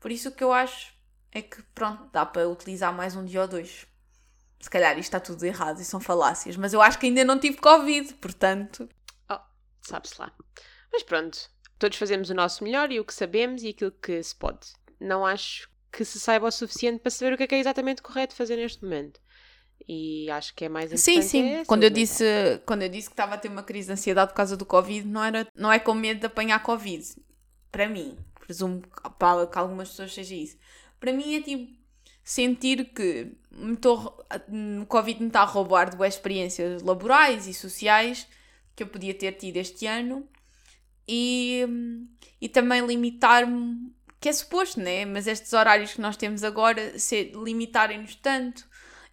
Por 0.00 0.10
isso 0.10 0.28
o 0.28 0.32
que 0.32 0.42
eu 0.42 0.52
acho 0.52 0.94
é 1.32 1.42
que, 1.42 1.62
pronto, 1.74 2.08
dá 2.12 2.24
para 2.24 2.48
utilizar 2.48 2.94
mais 2.94 3.14
um 3.14 3.24
dia 3.24 3.42
ou 3.42 3.48
dois. 3.48 3.86
se 4.60 4.70
calhar 4.70 4.92
isto 4.92 5.02
está 5.02 5.20
tudo 5.20 5.44
errado 5.44 5.80
e 5.80 5.84
são 5.84 6.00
falácias, 6.00 6.56
mas 6.56 6.72
eu 6.72 6.80
acho 6.80 6.98
que 6.98 7.06
ainda 7.06 7.24
não 7.24 7.38
tive 7.38 7.58
Covid, 7.58 8.14
portanto. 8.14 8.88
Oh, 9.30 9.38
sabe-se 9.82 10.18
lá. 10.20 10.32
Mas 10.92 11.02
pronto, 11.02 11.50
todos 11.78 11.98
fazemos 11.98 12.30
o 12.30 12.34
nosso 12.34 12.64
melhor 12.64 12.90
e 12.90 12.98
o 12.98 13.04
que 13.04 13.12
sabemos 13.12 13.62
e 13.62 13.68
aquilo 13.68 13.92
que 13.92 14.22
se 14.22 14.34
pode. 14.34 14.72
Não 14.98 15.26
acho 15.26 15.68
que 15.92 16.04
se 16.04 16.18
saiba 16.18 16.46
o 16.46 16.50
suficiente 16.50 17.00
para 17.00 17.10
saber 17.10 17.34
o 17.34 17.36
que 17.36 17.42
é, 17.42 17.46
que 17.46 17.54
é 17.54 17.58
exatamente 17.58 18.02
correto 18.02 18.34
fazer 18.34 18.56
neste 18.56 18.82
momento. 18.82 19.20
E 19.88 20.28
acho 20.30 20.54
que 20.54 20.64
é 20.64 20.68
mais 20.68 20.86
importante. 20.86 21.22
Sim, 21.22 21.22
sim. 21.22 21.48
É 21.48 21.64
quando, 21.64 21.84
eu 21.84 21.90
disse, 21.90 22.24
quando 22.66 22.82
eu 22.82 22.88
disse 22.88 23.08
que 23.08 23.12
estava 23.12 23.34
a 23.34 23.38
ter 23.38 23.48
uma 23.48 23.62
crise 23.62 23.86
de 23.86 23.92
ansiedade 23.92 24.30
por 24.30 24.36
causa 24.36 24.56
do 24.56 24.66
Covid, 24.66 25.06
não, 25.06 25.22
era, 25.22 25.46
não 25.54 25.72
é 25.72 25.78
com 25.78 25.94
medo 25.94 26.20
de 26.20 26.26
apanhar 26.26 26.62
Covid. 26.62 27.04
Para 27.70 27.88
mim, 27.88 28.16
presumo 28.40 28.82
que 28.82 29.58
algumas 29.58 29.90
pessoas 29.90 30.12
seja 30.12 30.34
isso. 30.34 30.56
Para 30.98 31.12
mim 31.12 31.36
é 31.36 31.40
tipo 31.40 31.72
sentir 32.24 32.86
que 32.86 33.32
me 33.52 33.76
tô, 33.76 33.94
o 34.82 34.86
Covid 34.86 35.20
me 35.20 35.28
está 35.28 35.42
a 35.42 35.44
roubar 35.44 35.94
de 35.94 36.06
experiências 36.06 36.82
laborais 36.82 37.46
e 37.46 37.54
sociais 37.54 38.26
que 38.74 38.82
eu 38.82 38.88
podia 38.88 39.14
ter 39.14 39.32
tido 39.32 39.56
este 39.56 39.86
ano 39.86 40.28
e, 41.08 41.64
e 42.40 42.48
também 42.48 42.84
limitar-me, 42.84 43.92
que 44.20 44.28
é 44.28 44.32
suposto, 44.32 44.80
né? 44.80 45.04
Mas 45.04 45.26
estes 45.26 45.52
horários 45.52 45.94
que 45.94 46.00
nós 46.00 46.16
temos 46.16 46.42
agora 46.42 46.92
limitarem-nos 47.44 48.16
tanto 48.16 48.66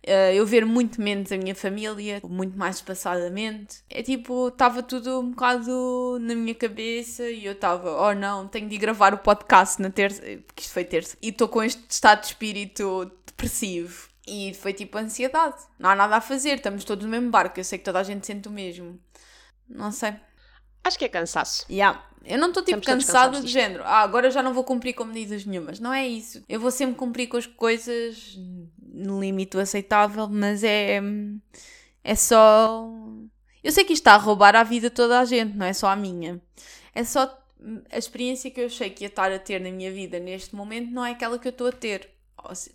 eu 0.04 0.46
ver 0.46 0.66
muito 0.66 1.02
menos 1.02 1.32
a 1.32 1.38
minha 1.38 1.56
família, 1.56 2.22
muito 2.24 2.58
mais 2.58 2.78
espaçadamente. 2.78 3.84
É 3.90 4.04
tipo, 4.04 4.50
estava 4.50 4.84
tudo 4.84 5.20
um 5.20 5.30
bocado 5.32 6.18
na 6.20 6.36
minha 6.36 6.56
cabeça 6.56 7.30
e 7.30 7.46
eu 7.46 7.54
estava, 7.54 7.90
oh 8.02 8.14
não, 8.14 8.48
tenho 8.48 8.68
de 8.68 8.76
ir 8.76 8.80
gravar 8.80 9.14
o 9.14 9.18
podcast 9.18 9.82
na 9.82 9.90
terça, 9.90 10.22
porque 10.46 10.62
isto 10.62 10.74
foi 10.74 10.84
terça, 10.84 11.18
e 11.22 11.30
estou 11.30 11.48
com 11.48 11.64
este 11.64 11.82
estado 11.90 12.22
de 12.22 12.28
espírito 12.28 13.12
depressivo. 13.26 14.10
E 14.26 14.54
foi 14.54 14.72
tipo 14.72 14.98
ansiedade. 14.98 15.58
Não 15.78 15.90
há 15.90 15.96
nada 15.96 16.16
a 16.16 16.22
fazer, 16.22 16.56
estamos 16.56 16.86
todos 16.86 17.04
no 17.04 17.12
mesmo 17.12 17.30
barco. 17.30 17.60
Eu 17.60 17.64
sei 17.64 17.78
que 17.78 17.84
toda 17.84 18.00
a 18.00 18.04
gente 18.04 18.26
sente 18.26 18.48
o 18.48 18.52
mesmo. 18.52 18.98
Não 19.68 19.92
sei. 19.92 20.14
Acho 20.82 20.98
que 20.98 21.06
é 21.06 21.10
cansaço. 21.10 21.66
Yeah. 21.70 22.02
Eu 22.26 22.38
não 22.38 22.48
estou 22.48 22.64
tipo 22.64 22.82
cansado 22.82 23.42
de 23.42 23.52
género. 23.52 23.84
Ah, 23.84 24.00
agora 24.00 24.32
já 24.32 24.42
não 24.42 24.54
vou 24.54 24.64
cumprir 24.64 24.94
com 24.94 25.04
medidas 25.04 25.46
nenhumas. 25.46 25.80
Não 25.80 25.94
é 25.94 26.08
isso. 26.08 26.42
Eu 26.48 26.60
vou 26.60 26.72
sempre 26.72 26.96
cumprir 26.96 27.28
com 27.28 27.36
as 27.36 27.46
coisas 27.46 28.38
no 28.94 29.20
limite 29.20 29.58
aceitável, 29.58 30.30
mas 30.30 30.64
é. 30.64 31.02
É 32.04 32.16
só. 32.16 32.88
Eu 33.64 33.72
sei 33.72 33.84
que 33.84 33.94
isto 33.94 34.02
está 34.02 34.14
a 34.14 34.18
roubar 34.18 34.56
a 34.56 34.64
vida 34.64 34.90
de 34.90 34.96
toda 34.96 35.20
a 35.20 35.26
gente, 35.26 35.56
não 35.56 35.66
é 35.66 35.74
só 35.74 35.88
a 35.88 35.96
minha. 35.96 36.42
É 36.94 37.04
só. 37.04 37.40
A 37.90 37.98
experiência 37.98 38.52
que 38.52 38.60
eu 38.60 38.66
achei 38.66 38.90
que 38.90 39.06
ia 39.06 39.08
estar 39.08 39.32
a 39.32 39.40
ter 39.40 39.60
na 39.62 39.72
minha 39.72 39.90
vida 39.92 40.20
neste 40.20 40.54
momento 40.54 40.92
não 40.92 41.06
é 41.06 41.12
aquela 41.12 41.40
que 41.40 41.48
eu 41.48 41.52
estou 41.52 41.68
a 41.68 41.72
ter. 41.72 42.10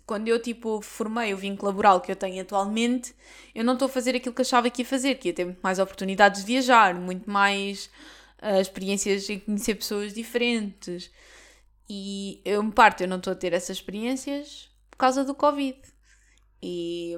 Quando 0.03 0.27
eu, 0.27 0.41
tipo, 0.41 0.81
formei 0.81 1.31
o 1.31 1.37
vínculo 1.37 1.67
laboral 1.69 2.01
que 2.01 2.11
eu 2.11 2.15
tenho 2.15 2.41
atualmente, 2.41 3.13
eu 3.53 3.63
não 3.63 3.73
estou 3.73 3.85
a 3.85 3.89
fazer 3.89 4.15
aquilo 4.15 4.33
que 4.33 4.41
achava 4.41 4.67
que 4.67 4.81
ia 4.81 4.85
fazer, 4.85 5.15
que 5.15 5.27
ia 5.27 5.33
ter 5.33 5.45
muito 5.45 5.59
mais 5.61 5.77
oportunidades 5.77 6.41
de 6.41 6.47
viajar, 6.47 6.95
muito 6.95 7.29
mais 7.29 7.87
uh, 8.41 8.59
experiências 8.59 9.29
em 9.29 9.37
conhecer 9.39 9.75
pessoas 9.75 10.11
diferentes. 10.11 11.11
E 11.87 12.41
eu, 12.43 12.63
em 12.63 12.71
parte, 12.71 13.03
eu 13.03 13.07
não 13.07 13.17
estou 13.17 13.33
a 13.33 13.35
ter 13.35 13.53
essas 13.53 13.77
experiências 13.77 14.71
por 14.89 14.97
causa 14.97 15.23
do 15.23 15.35
Covid. 15.35 15.77
E, 16.61 17.13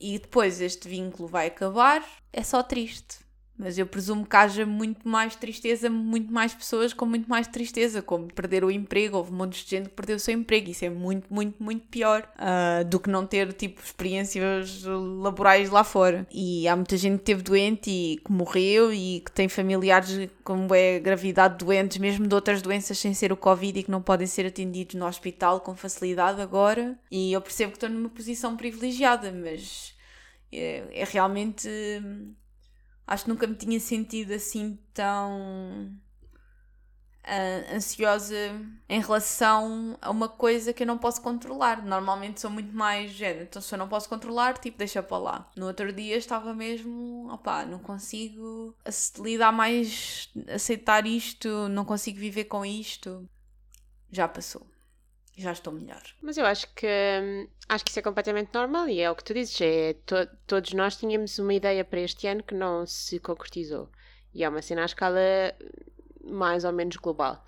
e 0.00 0.18
depois 0.18 0.60
este 0.60 0.88
vínculo 0.88 1.28
vai 1.28 1.48
acabar, 1.48 2.06
é 2.32 2.42
só 2.42 2.62
triste. 2.62 3.25
Mas 3.58 3.78
eu 3.78 3.86
presumo 3.86 4.26
que 4.26 4.36
haja 4.36 4.66
muito 4.66 5.08
mais 5.08 5.34
tristeza, 5.34 5.88
muito 5.88 6.32
mais 6.32 6.54
pessoas 6.54 6.92
com 6.92 7.06
muito 7.06 7.28
mais 7.28 7.46
tristeza, 7.46 8.02
como 8.02 8.26
perder 8.32 8.64
o 8.64 8.70
emprego. 8.70 9.16
Houve 9.16 9.32
um 9.32 9.36
monte 9.36 9.64
de 9.64 9.70
gente 9.70 9.88
que 9.88 9.94
perdeu 9.94 10.16
o 10.16 10.20
seu 10.20 10.34
emprego. 10.34 10.70
Isso 10.70 10.84
é 10.84 10.90
muito, 10.90 11.32
muito, 11.32 11.62
muito 11.62 11.86
pior 11.86 12.28
uh, 12.36 12.84
do 12.84 13.00
que 13.00 13.08
não 13.08 13.26
ter, 13.26 13.52
tipo, 13.54 13.80
experiências 13.82 14.84
laborais 14.84 15.70
lá 15.70 15.82
fora. 15.82 16.26
E 16.30 16.68
há 16.68 16.76
muita 16.76 16.96
gente 16.96 17.18
que 17.18 17.24
teve 17.24 17.42
doente 17.42 17.90
e 17.90 18.16
que 18.18 18.30
morreu 18.30 18.92
e 18.92 19.22
que 19.24 19.32
tem 19.32 19.48
familiares, 19.48 20.28
como 20.44 20.74
é 20.74 20.98
gravidade, 20.98 21.64
doentes, 21.64 21.96
mesmo 21.98 22.26
de 22.26 22.34
outras 22.34 22.60
doenças 22.60 22.98
sem 22.98 23.14
ser 23.14 23.32
o 23.32 23.36
Covid 23.36 23.78
e 23.78 23.82
que 23.82 23.90
não 23.90 24.02
podem 24.02 24.26
ser 24.26 24.46
atendidos 24.46 24.94
no 24.94 25.06
hospital 25.06 25.60
com 25.60 25.74
facilidade 25.74 26.42
agora. 26.42 26.98
E 27.10 27.32
eu 27.32 27.40
percebo 27.40 27.72
que 27.72 27.76
estou 27.78 27.88
numa 27.88 28.10
posição 28.10 28.54
privilegiada, 28.56 29.32
mas 29.32 29.94
é, 30.52 30.82
é 30.92 31.04
realmente 31.04 31.68
acho 33.06 33.24
que 33.24 33.30
nunca 33.30 33.46
me 33.46 33.54
tinha 33.54 33.78
sentido 33.78 34.32
assim 34.32 34.78
tão 34.92 35.92
uh, 37.26 37.74
ansiosa 37.74 38.36
em 38.88 39.00
relação 39.00 39.96
a 40.00 40.10
uma 40.10 40.28
coisa 40.28 40.72
que 40.72 40.82
eu 40.82 40.86
não 40.86 40.98
posso 40.98 41.20
controlar. 41.22 41.84
Normalmente 41.84 42.40
sou 42.40 42.50
muito 42.50 42.74
mais 42.74 43.10
género, 43.12 43.44
então 43.44 43.60
se 43.62 43.74
eu 43.74 43.78
não 43.78 43.88
posso 43.88 44.08
controlar, 44.08 44.58
tipo, 44.58 44.78
deixa 44.78 45.02
para 45.02 45.18
lá. 45.18 45.50
No 45.56 45.66
outro 45.66 45.92
dia 45.92 46.16
estava 46.16 46.54
mesmo, 46.54 47.28
opá, 47.32 47.64
não 47.64 47.78
consigo 47.78 48.74
lidar 49.18 49.52
mais, 49.52 50.30
aceitar 50.48 51.06
isto, 51.06 51.68
não 51.68 51.84
consigo 51.84 52.18
viver 52.18 52.44
com 52.44 52.64
isto. 52.64 53.28
Já 54.10 54.28
passou 54.28 54.66
já 55.36 55.52
estou 55.52 55.72
melhor. 55.72 56.02
Mas 56.22 56.38
eu 56.38 56.46
acho 56.46 56.66
que 56.74 56.86
hum, 56.86 57.46
acho 57.68 57.84
que 57.84 57.90
isso 57.90 57.98
é 57.98 58.02
completamente 58.02 58.50
normal 58.54 58.88
e 58.88 59.00
é 59.00 59.10
o 59.10 59.14
que 59.14 59.22
tu 59.22 59.34
dizes. 59.34 59.60
É, 59.60 59.94
to, 60.06 60.14
todos 60.46 60.72
nós 60.72 60.96
tínhamos 60.96 61.38
uma 61.38 61.52
ideia 61.52 61.84
para 61.84 62.00
este 62.00 62.26
ano 62.26 62.42
que 62.42 62.54
não 62.54 62.86
se 62.86 63.18
concretizou. 63.18 63.90
E 64.34 64.42
é 64.42 64.48
uma 64.48 64.62
cena 64.62 64.82
à 64.82 64.84
escala 64.86 65.20
mais 66.24 66.64
ou 66.64 66.72
menos 66.72 66.96
global. 66.96 67.44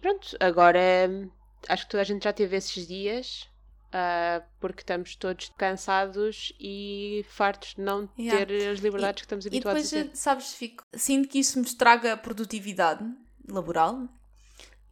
Pronto, 0.00 0.36
agora 0.38 0.78
hum, 1.08 1.28
acho 1.68 1.84
que 1.84 1.90
toda 1.90 2.02
a 2.02 2.04
gente 2.04 2.22
já 2.24 2.32
teve 2.32 2.56
esses 2.56 2.86
dias. 2.86 3.48
Uh, 3.86 4.44
porque 4.60 4.82
estamos 4.82 5.16
todos 5.16 5.48
cansados 5.56 6.52
e 6.60 7.24
fartos 7.30 7.76
de 7.76 7.80
não 7.80 8.06
yeah. 8.18 8.44
ter 8.44 8.68
as 8.68 8.80
liberdades 8.80 9.20
e, 9.20 9.22
que 9.22 9.26
estamos 9.26 9.46
habituados 9.46 9.86
a 9.86 9.90
ter. 9.90 9.96
E 9.96 10.02
depois, 10.02 10.18
sabes, 10.18 10.52
fico, 10.52 10.84
sinto 10.92 11.28
que 11.28 11.38
isso 11.38 11.58
me 11.58 11.64
estraga 11.64 12.12
a 12.12 12.16
produtividade 12.16 13.02
laboral 13.48 14.06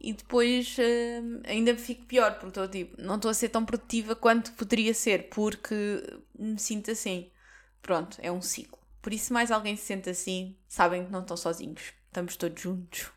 e 0.05 0.13
depois 0.13 0.77
uh, 0.77 1.41
ainda 1.45 1.75
fico 1.75 2.05
pior, 2.05 2.33
porque 2.33 2.49
estou 2.49 2.67
tipo, 2.67 3.01
não 3.01 3.15
estou 3.15 3.31
a 3.31 3.33
ser 3.33 3.49
tão 3.49 3.65
produtiva 3.65 4.15
quanto 4.15 4.51
poderia 4.51 4.93
ser, 4.93 5.29
porque 5.29 6.19
me 6.37 6.59
sinto 6.59 6.91
assim. 6.91 7.31
Pronto, 7.81 8.15
é 8.21 8.31
um 8.31 8.39
ciclo. 8.39 8.77
Por 9.01 9.11
isso, 9.11 9.33
mais 9.33 9.49
alguém 9.49 9.75
se 9.75 9.83
sente 9.83 10.07
assim, 10.07 10.55
sabem 10.67 11.05
que 11.05 11.11
não 11.11 11.21
estão 11.21 11.35
sozinhos. 11.35 11.91
Estamos 12.05 12.37
todos 12.37 12.61
juntos. 12.61 13.11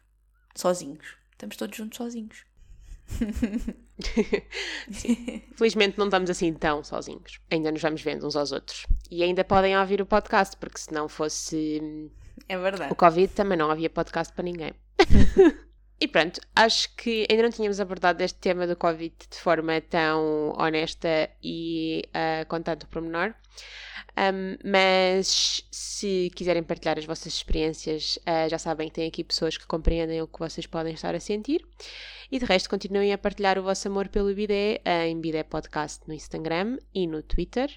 Sozinhos. 0.54 1.14
Estamos 1.32 1.58
todos 1.58 1.76
juntos 1.76 1.98
sozinhos. 1.98 2.46
Felizmente 5.56 5.98
não 5.98 6.06
estamos 6.06 6.30
assim 6.30 6.54
tão 6.54 6.82
sozinhos. 6.82 7.38
Ainda 7.50 7.70
nos 7.70 7.82
vamos 7.82 8.00
vendo 8.00 8.26
uns 8.26 8.34
aos 8.34 8.50
outros. 8.50 8.86
E 9.10 9.22
ainda 9.22 9.44
podem 9.44 9.78
ouvir 9.78 10.00
o 10.00 10.06
podcast, 10.06 10.56
porque 10.56 10.78
se 10.78 10.90
não 10.90 11.06
fosse 11.06 12.10
é 12.48 12.56
verdade. 12.56 12.90
o 12.90 12.96
Covid 12.96 13.34
também 13.34 13.58
não 13.58 13.70
havia 13.70 13.90
podcast 13.90 14.32
para 14.32 14.44
ninguém. 14.44 14.72
E 16.00 16.06
pronto, 16.06 16.40
acho 16.54 16.94
que 16.94 17.26
ainda 17.28 17.42
não 17.42 17.50
tínhamos 17.50 17.80
abordado 17.80 18.22
este 18.22 18.38
tema 18.38 18.66
do 18.68 18.76
Covid 18.76 19.14
de 19.30 19.36
forma 19.38 19.80
tão 19.80 20.52
honesta 20.56 21.28
e 21.42 22.04
uh, 22.08 22.46
com 22.46 22.62
tanto 22.62 22.86
pormenor. 22.86 23.34
Um, 24.18 24.56
mas 24.68 25.64
se 25.70 26.30
quiserem 26.34 26.62
partilhar 26.62 26.98
as 26.98 27.04
vossas 27.04 27.32
experiências, 27.32 28.18
uh, 28.18 28.48
já 28.50 28.58
sabem 28.58 28.88
que 28.88 28.94
tem 28.94 29.06
aqui 29.06 29.22
pessoas 29.22 29.56
que 29.56 29.66
compreendem 29.66 30.20
o 30.20 30.26
que 30.26 30.40
vocês 30.40 30.66
podem 30.66 30.94
estar 30.94 31.14
a 31.14 31.20
sentir. 31.20 31.64
E 32.30 32.38
de 32.38 32.44
resto, 32.44 32.68
continuem 32.68 33.12
a 33.12 33.18
partilhar 33.18 33.58
o 33.58 33.62
vosso 33.62 33.86
amor 33.88 34.08
pelo 34.08 34.34
Bidé 34.34 34.82
em 34.84 35.18
Bidé 35.18 35.42
Podcast 35.44 36.02
no 36.06 36.12
Instagram 36.12 36.76
e 36.92 37.06
no 37.06 37.22
Twitter, 37.22 37.74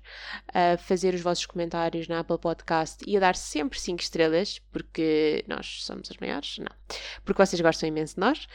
a 0.53 0.77
fazer 0.77 1.13
os 1.13 1.21
vossos 1.21 1.45
comentários 1.45 2.07
na 2.07 2.19
Apple 2.19 2.37
Podcast 2.37 2.97
e 3.07 3.15
a 3.15 3.19
dar 3.19 3.35
sempre 3.35 3.79
5 3.79 4.01
estrelas, 4.01 4.59
porque 4.71 5.45
nós 5.47 5.85
somos 5.85 6.11
as 6.11 6.17
maiores, 6.17 6.57
não, 6.57 6.75
porque 7.23 7.45
vocês 7.45 7.61
gostam 7.61 7.87
imenso 7.87 8.15
de 8.15 8.19
nós 8.19 8.47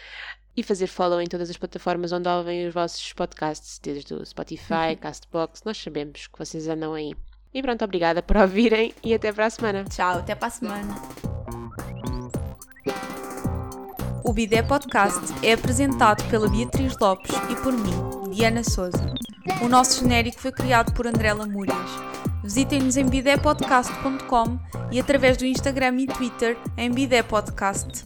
e 0.55 0.63
fazer 0.63 0.87
follow 0.87 1.21
em 1.21 1.27
todas 1.27 1.49
as 1.49 1.57
plataformas 1.57 2.13
onde 2.13 2.29
ouvem 2.29 2.67
os 2.67 2.75
vossos 2.75 3.13
podcasts, 3.15 3.79
desde 3.79 4.13
o 4.13 4.27
Spotify. 4.27 4.97
Castbox, 5.01 5.63
nós 5.65 5.79
sabemos 5.79 6.27
que 6.27 6.39
vocês 6.39 6.69
andam 6.69 6.93
aí. 6.93 7.15
E 7.57 7.63
pronto, 7.63 7.83
obrigada 7.87 8.23
por 8.23 8.37
ouvirem 8.37 8.93
e 9.03 9.15
até 9.15 9.33
para 9.33 9.47
a 9.47 9.51
semana. 9.51 9.83
Tchau, 9.85 10.19
até 10.19 10.35
para 10.35 10.49
a 10.49 10.51
semana. 10.51 10.95
O 14.23 14.31
Bidé 14.31 14.63
Podcast 14.63 15.23
é 15.43 15.55
apresentado 15.55 16.23
pela 16.29 16.51
Beatriz 16.51 16.95
Lopes 17.01 17.35
e 17.51 17.57
por 17.63 17.73
mim, 17.73 18.31
Diana 18.31 18.63
Souza. 18.63 19.15
O 19.63 19.71
nosso 19.71 20.01
genérico 20.01 20.39
foi 20.39 20.53
criado 20.53 20.93
por 20.93 21.07
André 21.07 21.33
Lamúrias. 21.33 21.79
Visitem-nos 22.45 22.99
em 22.99 23.07
bidépodcast.com 23.07 24.59
e 24.93 25.01
através 25.01 25.39
do 25.39 25.47
Instagram 25.47 25.97
e 26.01 26.07
Twitter 26.09 26.59
em 26.77 26.91
Bidé 26.91 27.23
Podcast. 27.23 28.05